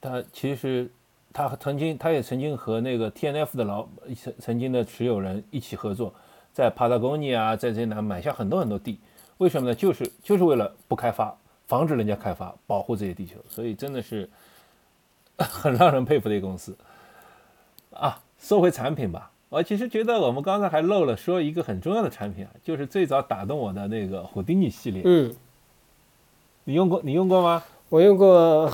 [0.00, 0.90] 他其实。
[1.32, 6.12] 他曾经，他也曾经和那个 T N F 的老曾曾经的持有人一起合作，
[6.52, 8.98] 在帕达贡尼亚，在这南买下很多很多地，
[9.38, 9.74] 为什么呢？
[9.74, 14.28] 就是就是为了不开发，防止人家开发，保护这些地球，所以真的是
[15.38, 16.76] 很让人佩服的一个公司
[17.92, 18.20] 啊。
[18.38, 25.02] 说回产品吧，我其实觉得我们刚才还漏了说一个很重要的产品啊，就是最早打动我的那个虎丁尼系列。
[25.04, 25.36] 嗯，
[26.64, 27.00] 你用过？
[27.04, 27.62] 你用过吗？
[27.90, 28.72] 我用过。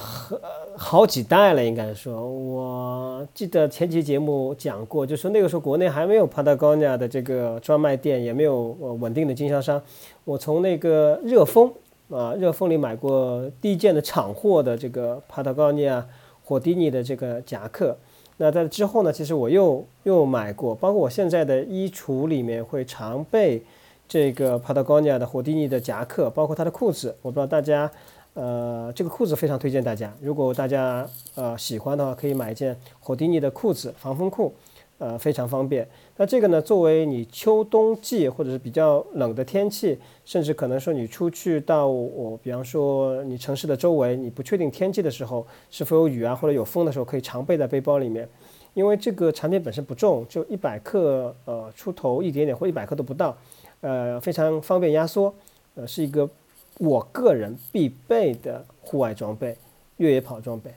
[0.78, 9.82] 好几代了，应该说，我记得前期节目讲过，就说那个时候国内还没有 Patagonia 的这个专卖店，也没有稳定的经销商。
[10.24, 11.72] 我从那个热风
[12.10, 16.04] 啊，热风里买过第一件的厂货的这个 Patagonia
[16.44, 17.96] 火迪尼的这个夹克。
[18.36, 23.62] 那在之后呢，其实我又又买过，包括我现在的衣橱里面会常备
[24.06, 27.16] 这个 Patagonia 的火迪尼的夹克，包括它的裤子。
[27.22, 27.90] 我不知道大家。
[28.36, 30.14] 呃，这个裤子非常推荐大家。
[30.20, 34.54] 如果大家呃喜欢的话，可以买一件火迪尼的裤子，防风裤，
[34.98, 35.88] 呃，非常方便。
[36.18, 48.28] 那这个呢，作为你秋冬季或者是比较冷的天气，甚至可能说你出去到我，比方说你城市的周围，你不确定天气的时候，是否有雨啊或者有风的时候，可以常备在背包里面。
[48.74, 53.34] 因为这个产品本身不重，就一百克呃出头一点点，或一百克都不到，
[53.80, 55.34] 呃，非常方便压缩，
[55.74, 56.28] 呃，是一个。
[56.78, 59.56] 我个人必备的户外装备，
[59.96, 60.74] 越野跑装备。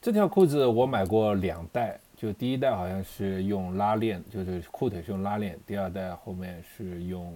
[0.00, 7.32] 这条裤子我买过两代，就第一代好像是用拉链，就是裤腿是用拉链；第二代后面是用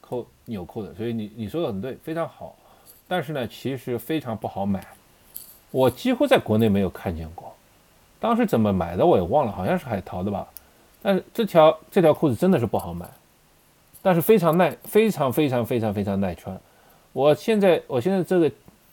[0.00, 0.94] 扣纽扣的。
[0.94, 2.56] 所以你你说的很对，非常好。
[3.06, 4.84] 但是呢，其实非常不好买，
[5.70, 7.54] 我几乎在国内没有看见过。
[8.18, 10.48] 当时怎么买的我也忘了，好像是海淘的吧。
[11.02, 13.06] 但是这条这条裤子真的是不好买。
[14.04, 16.60] 但是非常耐，非常非常非常非常耐穿。
[17.14, 18.52] 我现在我现在这个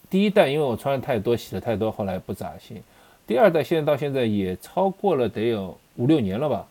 [0.10, 2.82] 第一代，因为我穿的太多，洗的太多，后来不咋行。
[3.28, 6.66] 第二代现在到现在也超过了得有五六年了吧，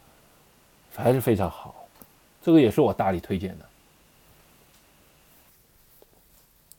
[0.96, 1.86] 还是非常好。
[2.42, 3.64] 这个也是我大力推荐的。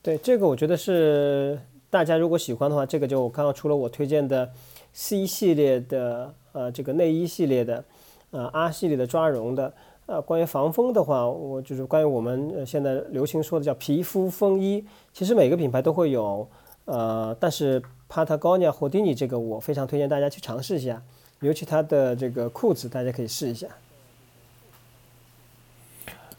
[0.02, 1.60] 对这个，我觉得是
[1.92, 4.52] 大家如果喜欢的话，这个就刚刚除了我推荐的
[4.94, 7.84] C 系列的呃这个内衣系列的，
[8.32, 9.72] 呃 R 系列的抓绒的。
[10.08, 14.84] 呃，关于防风的话，我就是关于我们现在流行说的叫皮肤风衣，
[15.14, 16.46] 其实每个品牌都会有，
[16.86, 21.02] 呃，但是 Patagonia h o d i n i 这个我非常推荐大家去尝试一下，
[21.40, 23.68] 尤其它的这个裤子，大家可以试一下。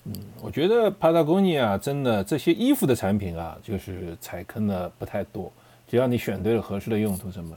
[0.05, 5.51] 嗯，我觉得 Patagonia 真的这些衣服的产品啊，就是踩坑的不太多，
[5.89, 7.57] 只要你选对了合适的用途什么。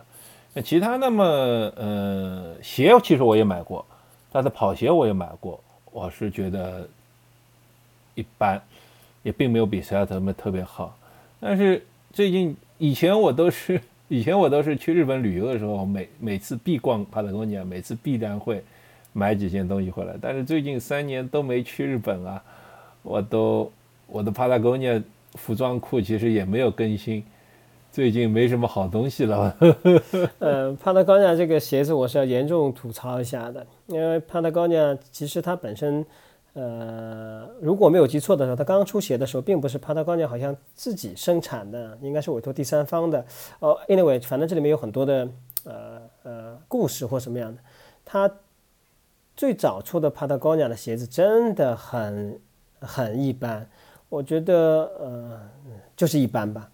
[0.53, 1.25] 那其他那么，
[1.75, 3.83] 呃，鞋其实我也买过，
[4.31, 5.59] 但是跑鞋我也买过。
[5.95, 6.85] 我是觉得
[8.15, 8.61] 一般，
[9.23, 10.93] 也并没有比赛特们特别好。
[11.39, 11.81] 但是
[12.11, 13.79] 最近以前我都是
[14.09, 18.61] 以前我都是去日本旅游的时候，每每次必逛帕特哥尼亚，每次必然会
[19.13, 20.13] 买几件东西回来。
[20.21, 22.43] 但是最近三年都没去日本啊，
[23.01, 23.71] 我都
[24.07, 25.01] 我的帕特哥尼亚
[25.35, 27.23] 服装库其实也没有更新。
[27.95, 29.55] 最近没什么好东西了。
[30.39, 36.05] 呃，帕特高尼亚这个鞋子我是要严重吐槽一下的，因为帕特高尼亚其实它本身，
[36.55, 43.25] 呃，如果没有记错的时候，它刚出鞋的时候，并不是帕特高尼亚好像自己生产的，应该是委托第三方的。
[43.59, 45.29] 哦，anyway，反正这里面有很多的
[45.63, 47.61] 呃呃故事或什么样的。
[48.03, 48.29] 它
[49.37, 52.37] 最早出的帕特高尼亚的鞋子真的很
[52.81, 53.65] 很一般，
[54.09, 55.39] 我觉得呃
[55.95, 56.69] 就是一般吧。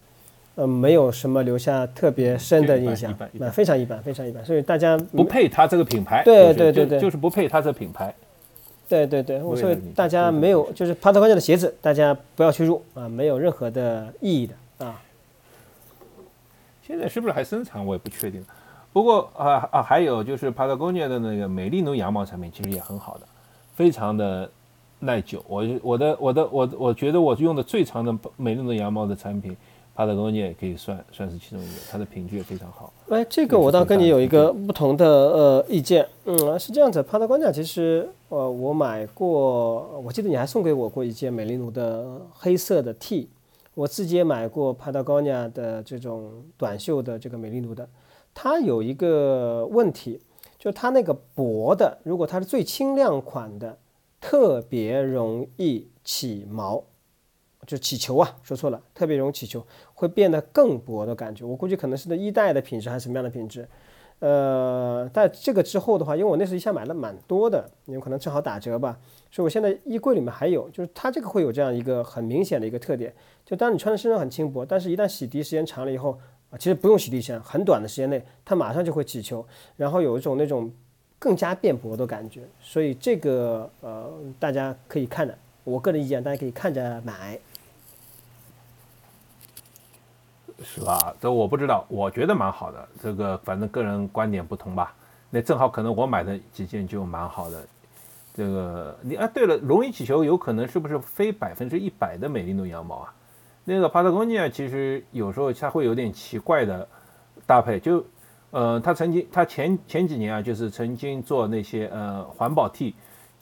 [0.54, 8.14] 呃，没有什么留下特别深的印象，那非常一般，非常一般，所以大家不配它这个品牌，对对对对，就是不配它这个品牌，
[8.86, 15.00] 对对对，所以大家没有，就是帕特高尼亚的鞋子，大家不要去入啊，没有任何的意义的啊。
[16.86, 18.44] 现在是不是还生产，我也不确定。
[18.92, 23.26] 不过啊啊，还有就是帕特高尼亚的那个美丽奴羊毛产品，其实也很好的，
[23.74, 24.50] 非常的
[24.98, 25.42] 耐久。
[25.48, 29.56] 我我的我的我我觉得我用的最长的美丽奴羊毛的产品。
[29.94, 32.92] 帕特高尼也可以算算是其中一个，它的品质也非常好。
[33.10, 36.06] 哎，这个我倒跟你有一个不同的呃意见。
[36.24, 43.28] 嗯，是这样子，帕特高尼其实呃我买过，我记得你还送给我过一件美利奴的黑色的 T，
[43.74, 47.86] 我自己也买过帕特高尼的这种短袖的这个美利奴的，
[48.32, 50.20] 它有一个问题，
[50.58, 53.76] 就它那个薄的，如果它是最轻量款的，
[54.20, 56.82] 特别容易起毛。
[57.66, 61.44] 就起球啊，说错了，特别容易起球，会变得更薄的感觉。
[61.44, 63.68] 我估计可能是那一代的品质还是什么样的品质。
[64.18, 68.96] 呃，在这个之后的话，因为我那时一下买了蛮多的，有可能正好打折吧，
[69.32, 73.12] 所以我现在衣柜里面还有，就是它这个会有这样一个很明显的一个特点，
[73.44, 76.16] 就当你穿在身上很轻薄，但是一旦洗涤时间长了以后
[76.50, 79.44] 啊，其实不用洗涤时间，很短的时间内，它马上就会起球，
[79.76, 80.70] 然后有一种那种
[81.18, 82.42] 更加变薄的感觉。
[82.60, 87.38] 所以这个呃，大家可以看的，我个人意见，大家可以看着买。
[90.64, 91.14] 是吧？
[91.20, 92.88] 这我不知道，我觉得蛮好的。
[93.02, 94.94] 这个反正个人观点不同吧。
[95.30, 97.66] 那正好可能我买的几件就蛮好的。
[98.34, 103.14] 这个你啊，对了，容易起球有可能是不是非百分之一百的美利奴羊毛啊？
[103.64, 106.88] 那个帕特高尼亚其实有时候它会有点奇怪的
[107.46, 108.04] 搭配，就
[108.50, 112.94] 呃，他曾经他前前几年啊，就是曾经做那些呃环保 T，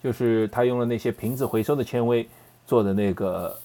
[0.03, 2.29] 就是他用了那些瓶子回收的纤维
[2.67, 3.57] 做的那个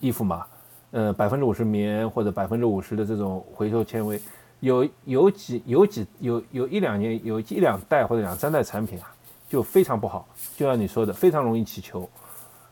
[0.00, 0.46] 衣服嘛，
[0.94, 4.20] 呃，百分之五十棉或者百分之五十的这种回收纤维，
[4.60, 9.12] 有有几有几有有一两年有一两代或者两三代产品啊，
[9.48, 10.24] 就非常不好，
[10.56, 12.08] 就像你说的，非常容易起球。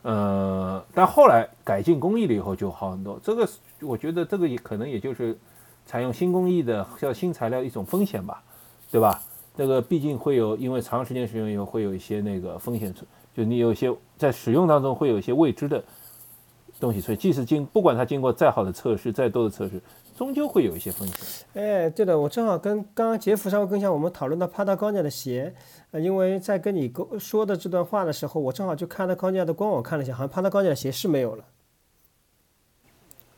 [0.03, 3.19] 呃，但后来改进工艺了以后就好很多。
[3.21, 3.45] 这个
[3.81, 5.37] 我觉得这个也可能也就是
[5.85, 8.41] 采用新工艺的叫新材料一种风险吧，
[8.89, 9.21] 对吧？
[9.57, 12.93] 这个毕竟会有因为长时间使用以后会有一些那个风险，
[13.35, 15.83] 就你有些在使用当中会有一些未知的
[16.83, 19.81] 东西，所以即使经不管它经过再好的测试、再多的测试，
[20.17, 21.47] 终究会有一些风险。
[21.53, 25.53] 哎，对的，我正好跟刚刚杰夫稍微跟一下，我们讨论到帕达高尼亚的鞋。
[25.91, 31.45] 呃，因为在跟你说的这段话的时候，我正好就看到高尼亚的官网看了一下，好像帕达高尼亚的鞋是没有了。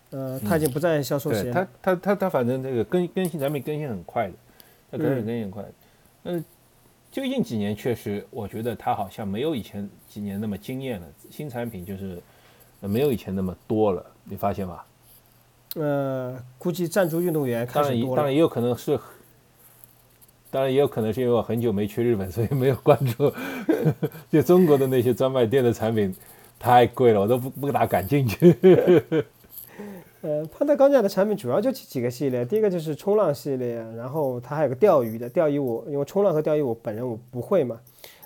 [0.09, 1.51] 呃，他已经不再销售鞋。
[1.51, 4.33] 他他他他反正这个更更新产品更新很快的，
[4.89, 5.65] 他更新更新很快。
[6.23, 6.43] 嗯，
[7.11, 12.21] 最近几年确实，我觉得他好像没有以前几年那么惊艳了，新产品就是
[12.87, 14.81] 没有以前那么多了，你发现吗？
[15.75, 18.15] 呃，估计赞助运动员开始多了。
[18.15, 18.99] 当然也有可能是。
[20.51, 23.29] 当然也有可能是因为我很久没去日本，所以没有关注。
[24.31, 26.15] 就中国的那些专卖店的产品
[26.57, 28.55] 太贵了，我都不不大敢进去。
[30.21, 37.77] 呃，潘德高尼亚的产品主要就几个系列，第一个就是冲浪系列，然后它还有个钓鱼的，钓鱼我因为冲浪和钓鱼我本人我不会嘛。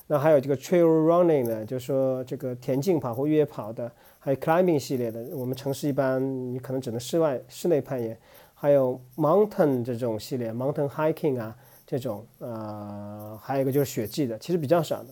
[0.05, 6.21] 那还有这个 trail running 呢，就是说这个田径跑或越野跑的，还有 climbing 系列的，我们城市一般
[6.53, 8.15] 你可能只能室外室内攀岩，
[8.53, 11.55] 还有 mountain 这种系列，mountain hiking 啊。
[11.91, 15.09] 这种呃，还有一个就是雪季的，其实比较少的。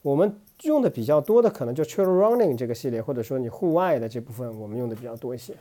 [0.00, 5.52] 我们用的比较多的可能就 trail running 这个系列，或者说你户外的这部分，我们用的比较多一些。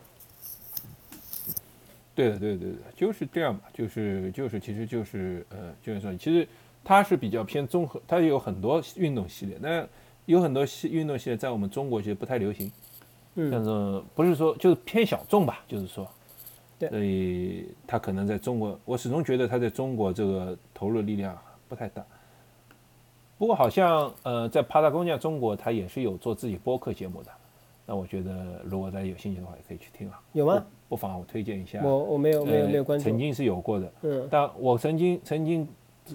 [2.15, 6.47] 对的，对对对，就是这样吧，就是就是，其实就是呃，就是说，其实
[6.81, 9.85] 它是比较偏综合，它有很多运动系列，那
[10.25, 12.71] 有很多系运动系列在我们中国其实不太流行，
[13.35, 16.07] 嗯，但是不是说就是偏小众吧，就是说。
[16.89, 21.37] 所以他可能在中国，我始终觉得他在中国这个投入力量
[21.69, 22.03] 不太大。
[23.37, 27.31] 不过好像呃，在帕达贡尼亚中国，他也是有做自己播客节目的。
[27.85, 30.19] 那我觉得如果大家有兴趣的话，也可以去听啊。
[30.33, 30.61] 有吗？
[30.89, 31.79] 不妨我推荐一下。
[31.81, 33.05] 我我没有没有没有关注。
[33.05, 34.27] 曾经是有过的，嗯。
[34.29, 35.65] 但我曾经曾经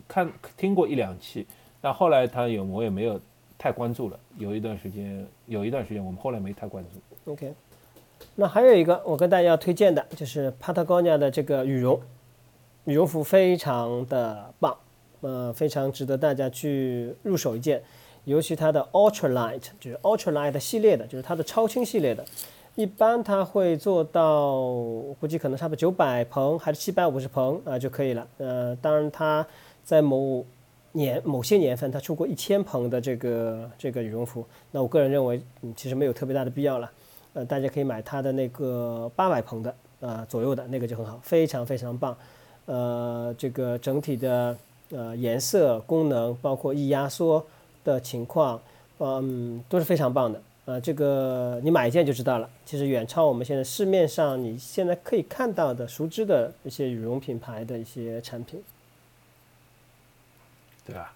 [0.07, 1.47] 看听过一两期，
[1.81, 3.19] 但后来他有我也没有
[3.59, 4.19] 太关注了。
[4.37, 7.33] 有一段时间有一段时间我们后来没太关注。
[7.33, 7.53] OK。
[8.35, 12.01] 那还有一个我跟大家要推荐的就是帕特高尼亚的这个羽绒，
[12.85, 14.77] 羽绒服非常的棒，
[15.21, 17.81] 呃，非常值得大家去入手一件，
[18.25, 22.25] 尤其它的 Ultra Light 就是 Ultra Light 系列的，就是它的超轻系列的，
[22.75, 24.57] 一般它会做到
[25.21, 29.47] 估计可能差不多九百蓬还是七百五十蓬啊就可以了，呃，当然它
[29.85, 30.45] 在某
[30.99, 36.91] 年某些年份它出过一千蓬的这个这个羽绒服，那我个人认为嗯其实没有特别大的必要了。
[37.35, 42.17] 呃，大家可以买它的那个八百蓬的啊左右的那个就很好，非常非常棒。
[42.67, 44.57] 呃，这个整体的
[44.91, 47.45] 呃颜色、功能，包括易压缩
[47.85, 48.61] 的情况，
[48.99, 50.43] 嗯，都是非常棒的。
[50.65, 58.61] 呃，这个你买一件就知道了，其实远超我们现在市面上你现在可以看到的熟知的一些羽绒品牌的一些产品，
[60.89, 61.13] 对吧？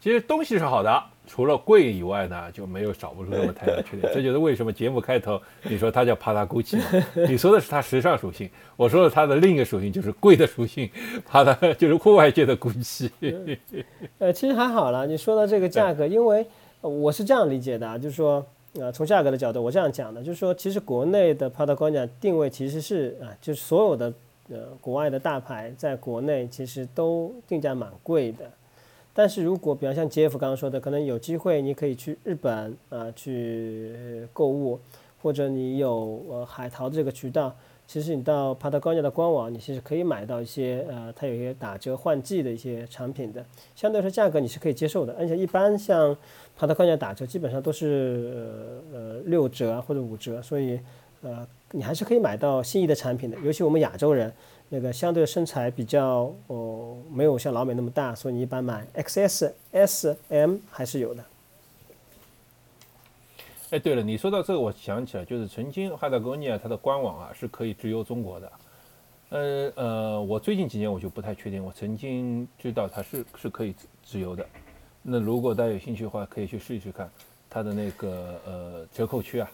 [0.00, 1.02] 其实东西是好的。
[1.26, 4.12] 除了贵以外呢，就没有少不出什么太大 缺点。
[4.12, 7.02] 这就是为什么节目开头你说它叫帕达 Gucci 嘛？
[7.26, 10.90] 你说的是它时尚属性，我说的它的另一个属性就是贵的属性，
[11.24, 13.10] 帕达就是户外界的 Gucci。
[14.18, 15.06] 呃，其实还好了。
[15.06, 16.46] 你说到这个价格，因为
[16.82, 24.12] 我是这样理解的啊，就是说，呃，从价格的角度，我这样讲的，就是说，其实国内的帕达高尼亚定位其实是啊，就是所有的
[24.50, 28.44] 呃国外的大牌在国内其实都定价蛮贵的。
[29.16, 34.80] 但是如果比方像杰夫刚刚说的，可能有机会你可以去日本啊去购物，
[35.22, 37.54] 或者你有呃海淘的这个渠道，
[37.86, 43.44] 其实你到帕特高架的官网，你其实可以买到一些呃它有一些打折换季的一些产品的，
[43.76, 46.16] 相对来说价格你是可以接受的，而且一般像
[46.56, 50.80] 帕特高架打折基本上都是呃六折或者五折，所以
[51.22, 54.32] 呃你还是可以买到心仪的产品的，尤其我们亚洲人。
[54.74, 61.24] 那个相对身材比较哦，没有像老美那么大，所以你一般买 XS、S、M 还是有的。
[63.70, 68.52] 哎，对了，你说到这个，我想起来，就是曾经哈达格尼亚它的官网啊是可以直邮中国的。
[69.28, 74.44] 呃呃，我最近几年我就不太确定，我曾经知道它是是可以直邮的。
[75.02, 77.08] 那如果大家有兴趣的话，可以去试一试看
[77.48, 79.50] 它的那个呃折扣区啊。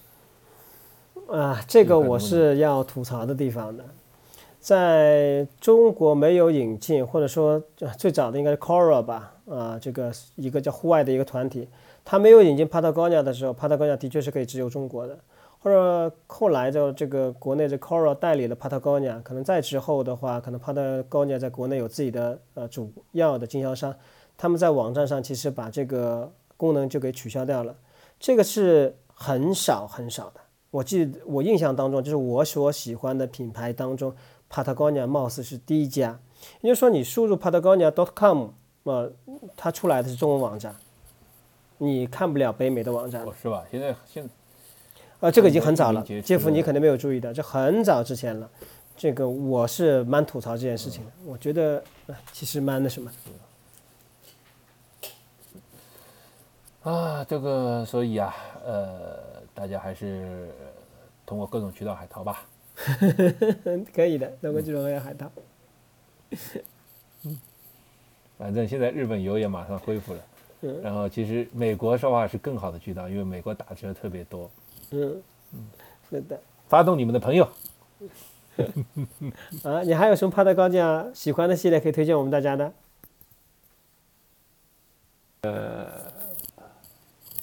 [1.28, 3.84] 啊，这个我是要吐槽的地方的。
[4.60, 7.60] 在中国没有引进，或者说
[7.96, 11.66] 最早的应该是 Cora 吧，啊，这个一个叫户外的一个团体，
[12.04, 15.18] 它没有引进 Patagonia 的时候，Patagonia 的确是可以直邮中国的。
[15.62, 23.94] 或者后来的这个国内的 Cora 代理了 Patagonia，可能再之后的话，可能 Patagonia 在国内有自己的呃主要的经销商，
[24.36, 27.74] 他们在网站上其实把这个功能就给取消掉了，
[28.18, 30.40] 这个是很少很少的。
[30.70, 34.14] 我记得我印象当中，就是我所喜欢的品牌当中。
[34.50, 36.18] Patagonia 貌似是第一家，
[36.60, 38.48] 也就是说，你输入 Patagonia.com，
[38.82, 39.12] 呃，
[39.56, 40.74] 它出来的是中文网站，
[41.78, 43.64] 你看不了北美的网站，是吧？
[43.70, 44.28] 现在现，
[45.20, 48.50] 呃，这个已经很早了，杰夫，你肯定没有注意到，这很早之前了。
[48.96, 51.82] 这个我是蛮吐槽这件事情的，我觉得
[52.32, 53.10] 其实蛮那什么。
[56.82, 58.34] 啊，这个所以啊，
[58.64, 59.18] 呃，
[59.54, 60.50] 大家还是
[61.24, 62.44] 通过各种渠道海淘吧。
[63.94, 65.30] 可以的，那我就要海淘。
[67.24, 67.38] 嗯，
[68.38, 70.20] 反正现在日本游也马上恢复了。
[70.62, 70.80] 嗯。
[70.82, 74.50] 然后其实美国说话是更好的渠道，因为美国打折特别多。
[74.90, 75.22] 嗯
[75.52, 75.66] 嗯，
[76.08, 76.40] 是的。
[76.68, 77.48] 发动你们的朋友。
[79.64, 82.72] 啊，你还有什么帕特高价喜欢的系列可以推荐我们大家的？
[85.42, 85.88] 呃，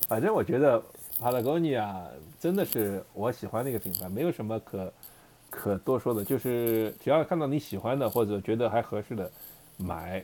[0.07, 0.81] 反正我觉得
[1.19, 2.05] Patagonia
[2.39, 4.91] 真的是我喜欢的一个品牌，没有什么可。
[5.49, 9.31] 可多说的，就是只要看到你喜欢的或者觉得还合适的，
[9.77, 10.23] 买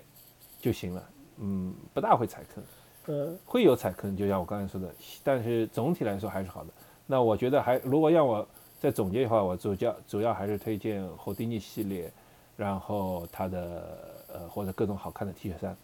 [0.60, 1.04] 就行了。
[1.38, 2.64] 嗯，不大会踩坑，
[3.08, 4.94] 嗯，会有踩坑，就像我刚才说的，
[5.24, 6.70] 但是总体来说还是好的。
[7.08, 8.48] 那我觉得还，如果让我
[8.80, 12.12] 再总结的话，我主要主要还是推荐后迪尼系列，
[12.56, 15.76] 然后它的呃或者各种好看的 T 恤衫。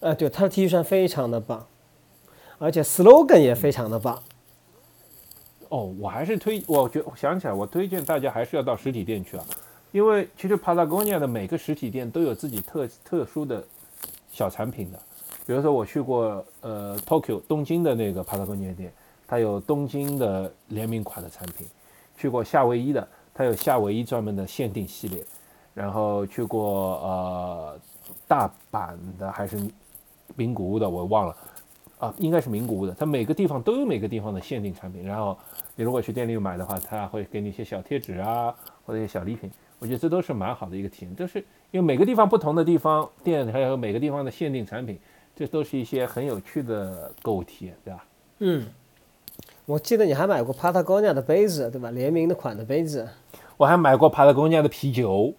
[0.00, 1.66] 呃，对，它的 T 恤衫非常的棒，
[2.58, 4.22] 而且 slogan 也非常的棒。
[5.74, 9.44] 哦，我还是推，我觉我想起来，我推荐大家还是要到实体店去啊，
[9.90, 13.60] 因为其实 Patagonia 的每个实体店都有自己特特殊的
[14.30, 14.98] 小产品的，
[15.44, 18.92] 比如说我去过呃 Tokyo 东京的那个 Patagonia 店，
[19.26, 21.66] 它有东京的联名款的产品；
[22.16, 25.24] 去过夏威夷的，它有夏威夷专门的限定系列；
[25.74, 27.80] 然后去过呃
[28.28, 29.58] 大阪的还是
[30.36, 31.36] 名古屋的，我忘了。
[32.00, 35.02] 啊，应该是名古屋的，它每个地方都有每个地方的限定产品。
[35.04, 35.38] 然后
[35.76, 38.54] 你如果去店里买的话，他会给你一些小贴纸啊，
[38.86, 39.50] 或者一些小礼品。
[39.80, 41.16] 我觉得这都是蛮好的一个体验。
[41.16, 41.38] 就是
[41.70, 44.98] 因为每个地方不同的地方店，还有每个地方的限定产品，
[45.34, 48.04] 这都是一些很有趣的购物体验，对吧？
[48.38, 48.66] 嗯，
[49.66, 51.90] 我记得你还买过 Patagonia 的杯子，对吧？
[51.90, 53.08] 联名的款的杯子。
[53.56, 55.34] 我还买过 Patagonia 的啤酒。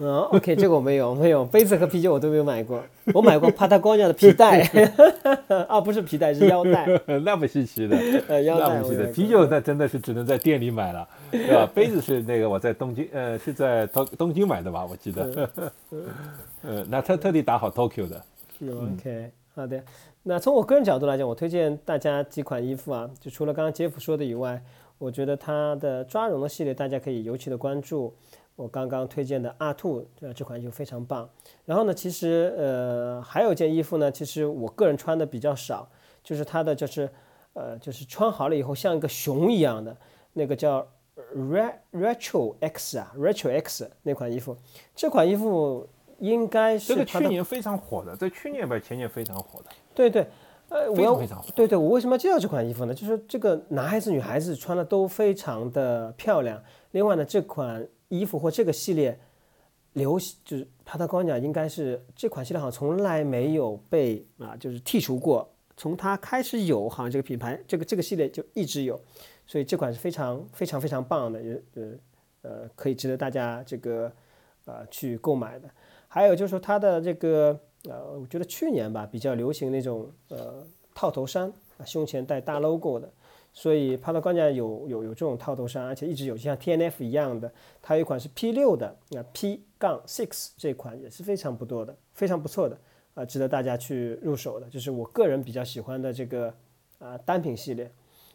[0.00, 2.80] 嗯，OK，这个我没有，没有杯子和啤酒我都没有买过。
[3.12, 4.62] 我买过 Patagonia 的皮带，
[5.66, 6.86] 啊，不是皮带，是腰带。
[7.24, 7.96] 那不稀奇的，
[8.28, 8.80] 呃，腰带。
[8.80, 9.06] 的。
[9.08, 11.68] 啤酒那真的是只能在店里买了，对吧？
[11.74, 14.86] 杯子是那个我在东京，呃，是在东东京买的吧？
[14.88, 15.50] 我记得。
[16.62, 18.22] 呃，那特特地打好 Tokyo 的。
[18.62, 19.82] OK，好的。
[20.22, 24.62] 那从我个人角度来讲，我推荐大家几款衣服啊，就除了刚刚杰夫说的以外，
[24.98, 28.14] 我觉得它的抓绒的系列大家可以尤其的关注。
[28.58, 31.30] 我刚刚推荐的阿兔，呃，这款就非常棒。
[31.64, 35.88] 然后呢，其实呃还有件衣服呢，其实我个人穿的比较少，
[36.24, 37.08] 就是它的就是
[37.52, 39.96] 呃就是穿好了以后像一个熊一样的
[40.32, 40.84] 那个叫
[41.92, 44.56] Retro X 啊，Retro X 那款衣服。
[44.92, 45.88] 这款衣服
[46.18, 49.66] 应该是这个去年非常火的，在去年吧前年非常火的。
[49.94, 50.26] 对对，
[50.68, 51.24] 呃，我。
[51.54, 52.92] 对对，我为什么要介绍这款衣服呢？
[52.92, 56.60] 就是这个男孩子女孩子穿的都非常的漂亮。
[56.90, 57.86] 另外呢，这款。
[58.08, 59.18] 衣服或这个系列
[59.92, 65.48] 流行，就是帕特高尼亚应该是这款系列好像从来没有被啊，就是剔除过。
[65.76, 69.00] 从它开始有，好像这个品牌这个这个系列就一直有，
[69.46, 71.92] 所以这款是非常非常非常棒的，也呃
[72.42, 74.10] 呃可以值得大家这个
[74.64, 75.70] 啊去购买的。
[76.08, 81.52] 还有就是说它的这个呃，我觉得去年吧比较流行那种呃套头衫，
[81.84, 83.08] 胸前带大 logo 的。
[83.58, 87.52] 所以帕特高尼亚有有有这种套头衫，而且一直有像 T N F 一样的，
[87.82, 92.78] 它有一款是 P 六的，那 P 杠 six 这款也是非常不错的，非常不错的，
[93.14, 96.54] 啊，值得大家去入手的，就是我个人比较喜欢的这个
[97.00, 97.90] 啊单品系列。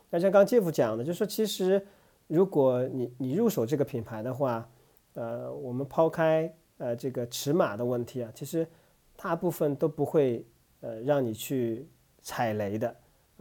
[0.09, 1.81] 那像刚 Jeff 讲的，就是说其实
[2.27, 4.69] 如果你你入手这个品牌的话，
[5.13, 8.67] 呃，我们抛开呃这个尺码的问题啊，其实
[9.15, 10.45] 大部分都不会
[10.81, 11.87] 呃让你去
[12.21, 12.93] 踩雷的。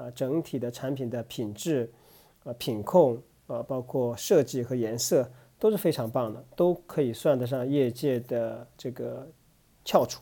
[0.03, 1.91] 啊，整体的产品的品质、
[2.45, 9.27] 啊品控、啊包括设计和颜色都是非常棒的，都可以算得上业界的这个
[9.85, 10.21] 翘楚。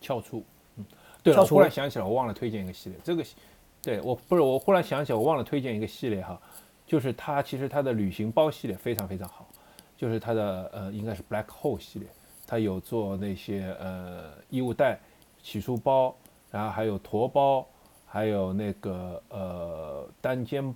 [0.00, 0.44] 翘楚，
[0.76, 0.84] 嗯，
[1.22, 3.24] 对了，我忽然想起来，我忘了推荐一个系列，这个，
[3.82, 6.40] 对我不是，我忽然想起来，我忘了推荐一个系列哈，
[6.86, 9.46] 就是它其实它的旅行包系列非常非常好，
[9.96, 12.08] 就是它的呃应该是 Black Hole 系列，
[12.46, 15.00] 它有做那些呃衣物袋、
[15.42, 16.16] 洗漱包，
[16.50, 17.66] 然后还有驮包，
[18.08, 20.74] 还有那个呃单肩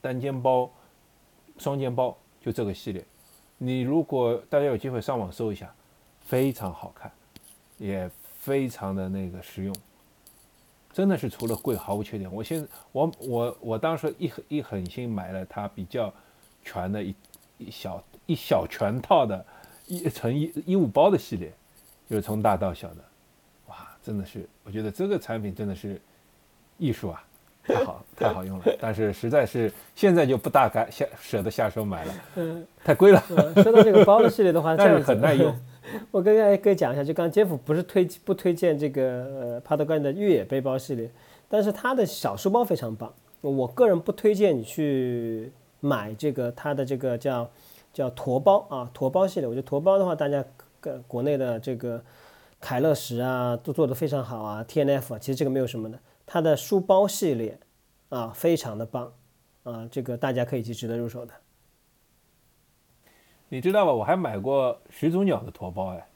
[0.00, 0.70] 单肩包、
[1.58, 3.04] 双肩包，就这个系列。
[3.56, 5.74] 你如果大家有机会上网搜一下，
[6.20, 7.10] 非常好看，
[7.78, 9.74] 也非常的那个实用。
[10.92, 12.32] 真的是除了贵毫无缺点。
[12.32, 16.12] 我现我我我当时一一狠心买了它比较
[16.62, 17.14] 全的一
[17.58, 19.44] 一小一小全套的
[19.86, 21.52] 一层衣衣物包的系列，
[22.08, 23.04] 就是从大到小的，
[23.66, 26.00] 哇，真的是我觉得这个产品真的是
[26.78, 27.24] 艺术啊，
[27.64, 28.64] 太好太好用了。
[28.80, 33.22] 但是实在是现在就不大敢下舍得下手买了，嗯，太贵了。
[33.62, 35.54] 说到这个包的系列的话，这 但是很耐用。
[36.10, 41.10] 我跟大家可以讲一下，就刚刚 Jeff 不是推不推荐这个呃帕特高尼的越野背包系列，
[41.48, 43.12] 但是它的小书包非常棒。
[43.42, 47.50] 我个人不推荐你去买这个它的这个叫
[47.92, 49.46] 叫驼包啊驼包系列。
[49.46, 50.42] 我觉得驼包的话，大家
[50.80, 52.02] 个国内的这个
[52.58, 55.98] 凯乐石啊都做得非常好啊，T N F 啊，其实这个没有什么的。
[56.26, 57.58] 它的书包系列
[58.08, 59.12] 啊非常的棒
[59.62, 61.32] 啊，这个大家可以去值得入手的。
[63.48, 63.92] 你知道吧？
[63.92, 66.06] 我还买过始祖鸟的驼包哎。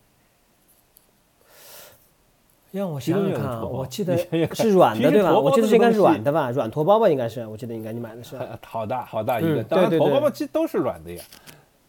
[2.70, 4.14] 让我想想看啊，我记得
[4.54, 5.38] 是软的对吧？
[5.38, 8.36] 我记得是应该是软的吧，软驼包吧，应该是，我记得应该你买的是。
[8.66, 11.24] 好大好大一个，嗯当然对对对驼包嘛，其实都是软的呀。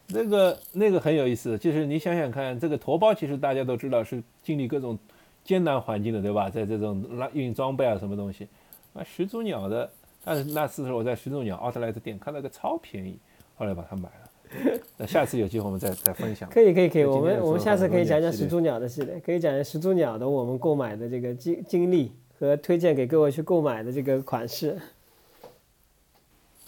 [0.08, 4.98] 那个那个很有意思，就是你想想看，这个驼包其实大家都知道是经历各种
[5.44, 6.50] 艰难环境的，对吧？
[6.50, 8.48] 在这种拉运装备啊什么东西，
[8.94, 9.90] 啊，始祖鸟的，
[10.24, 13.18] 但是那次是我在始祖鸟奥特莱斯店看到个超便宜，
[13.56, 14.30] 后来把它买了。
[14.98, 16.50] 那下次有机会我们再再分享。
[16.50, 24.76] 可以可以可以，我们我们下次可以讲讲始祖鸟的系列，可以讲讲始祖鸟的我们购买的这个经经历和推荐给各位去购买的这个款式。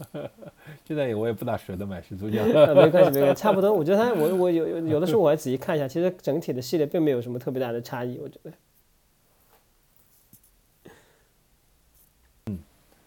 [0.87, 2.43] 现在也我也不大舍得买始祖鸟。
[2.43, 3.71] 啊， 没关系没关系，差不多。
[3.71, 8.51] 我觉得它我我有有有的时候我还仔细看一下，其实整体的系列并没有什么特别大的差异，我觉得。
[12.47, 12.59] 嗯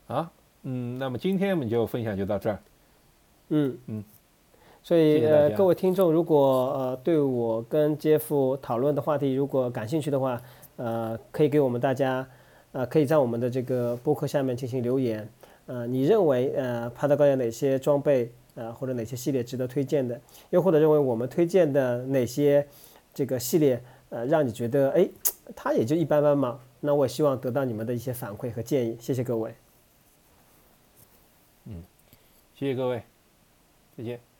[0.07, 0.30] 啊，
[0.62, 2.59] 嗯，那么今天我们就分享就到这儿。
[3.49, 4.05] 嗯嗯，
[4.82, 10.40] 所以呃，各位听众，如果呃对我跟杰夫讨论的话题如果感兴趣的话，
[10.76, 12.26] 呃，可以给我们大家
[12.72, 15.28] 呃可以在我们的这个播客下面进行留言。
[15.67, 20.21] 呃，你认为呃帕特高有哪些装备呃或者哪些系列值得推荐的？
[20.51, 22.67] 又或者认为我们推荐的哪些
[23.15, 25.09] 这个系列呃让你觉得哎
[25.57, 26.61] 它也就一般般嘛？
[26.81, 28.97] 那我也希望得到你们的一些反馈和建议。
[29.01, 29.55] 谢谢各位。
[31.67, 31.83] 嗯
[32.55, 33.03] 谢谢各位，
[33.97, 34.34] 再见。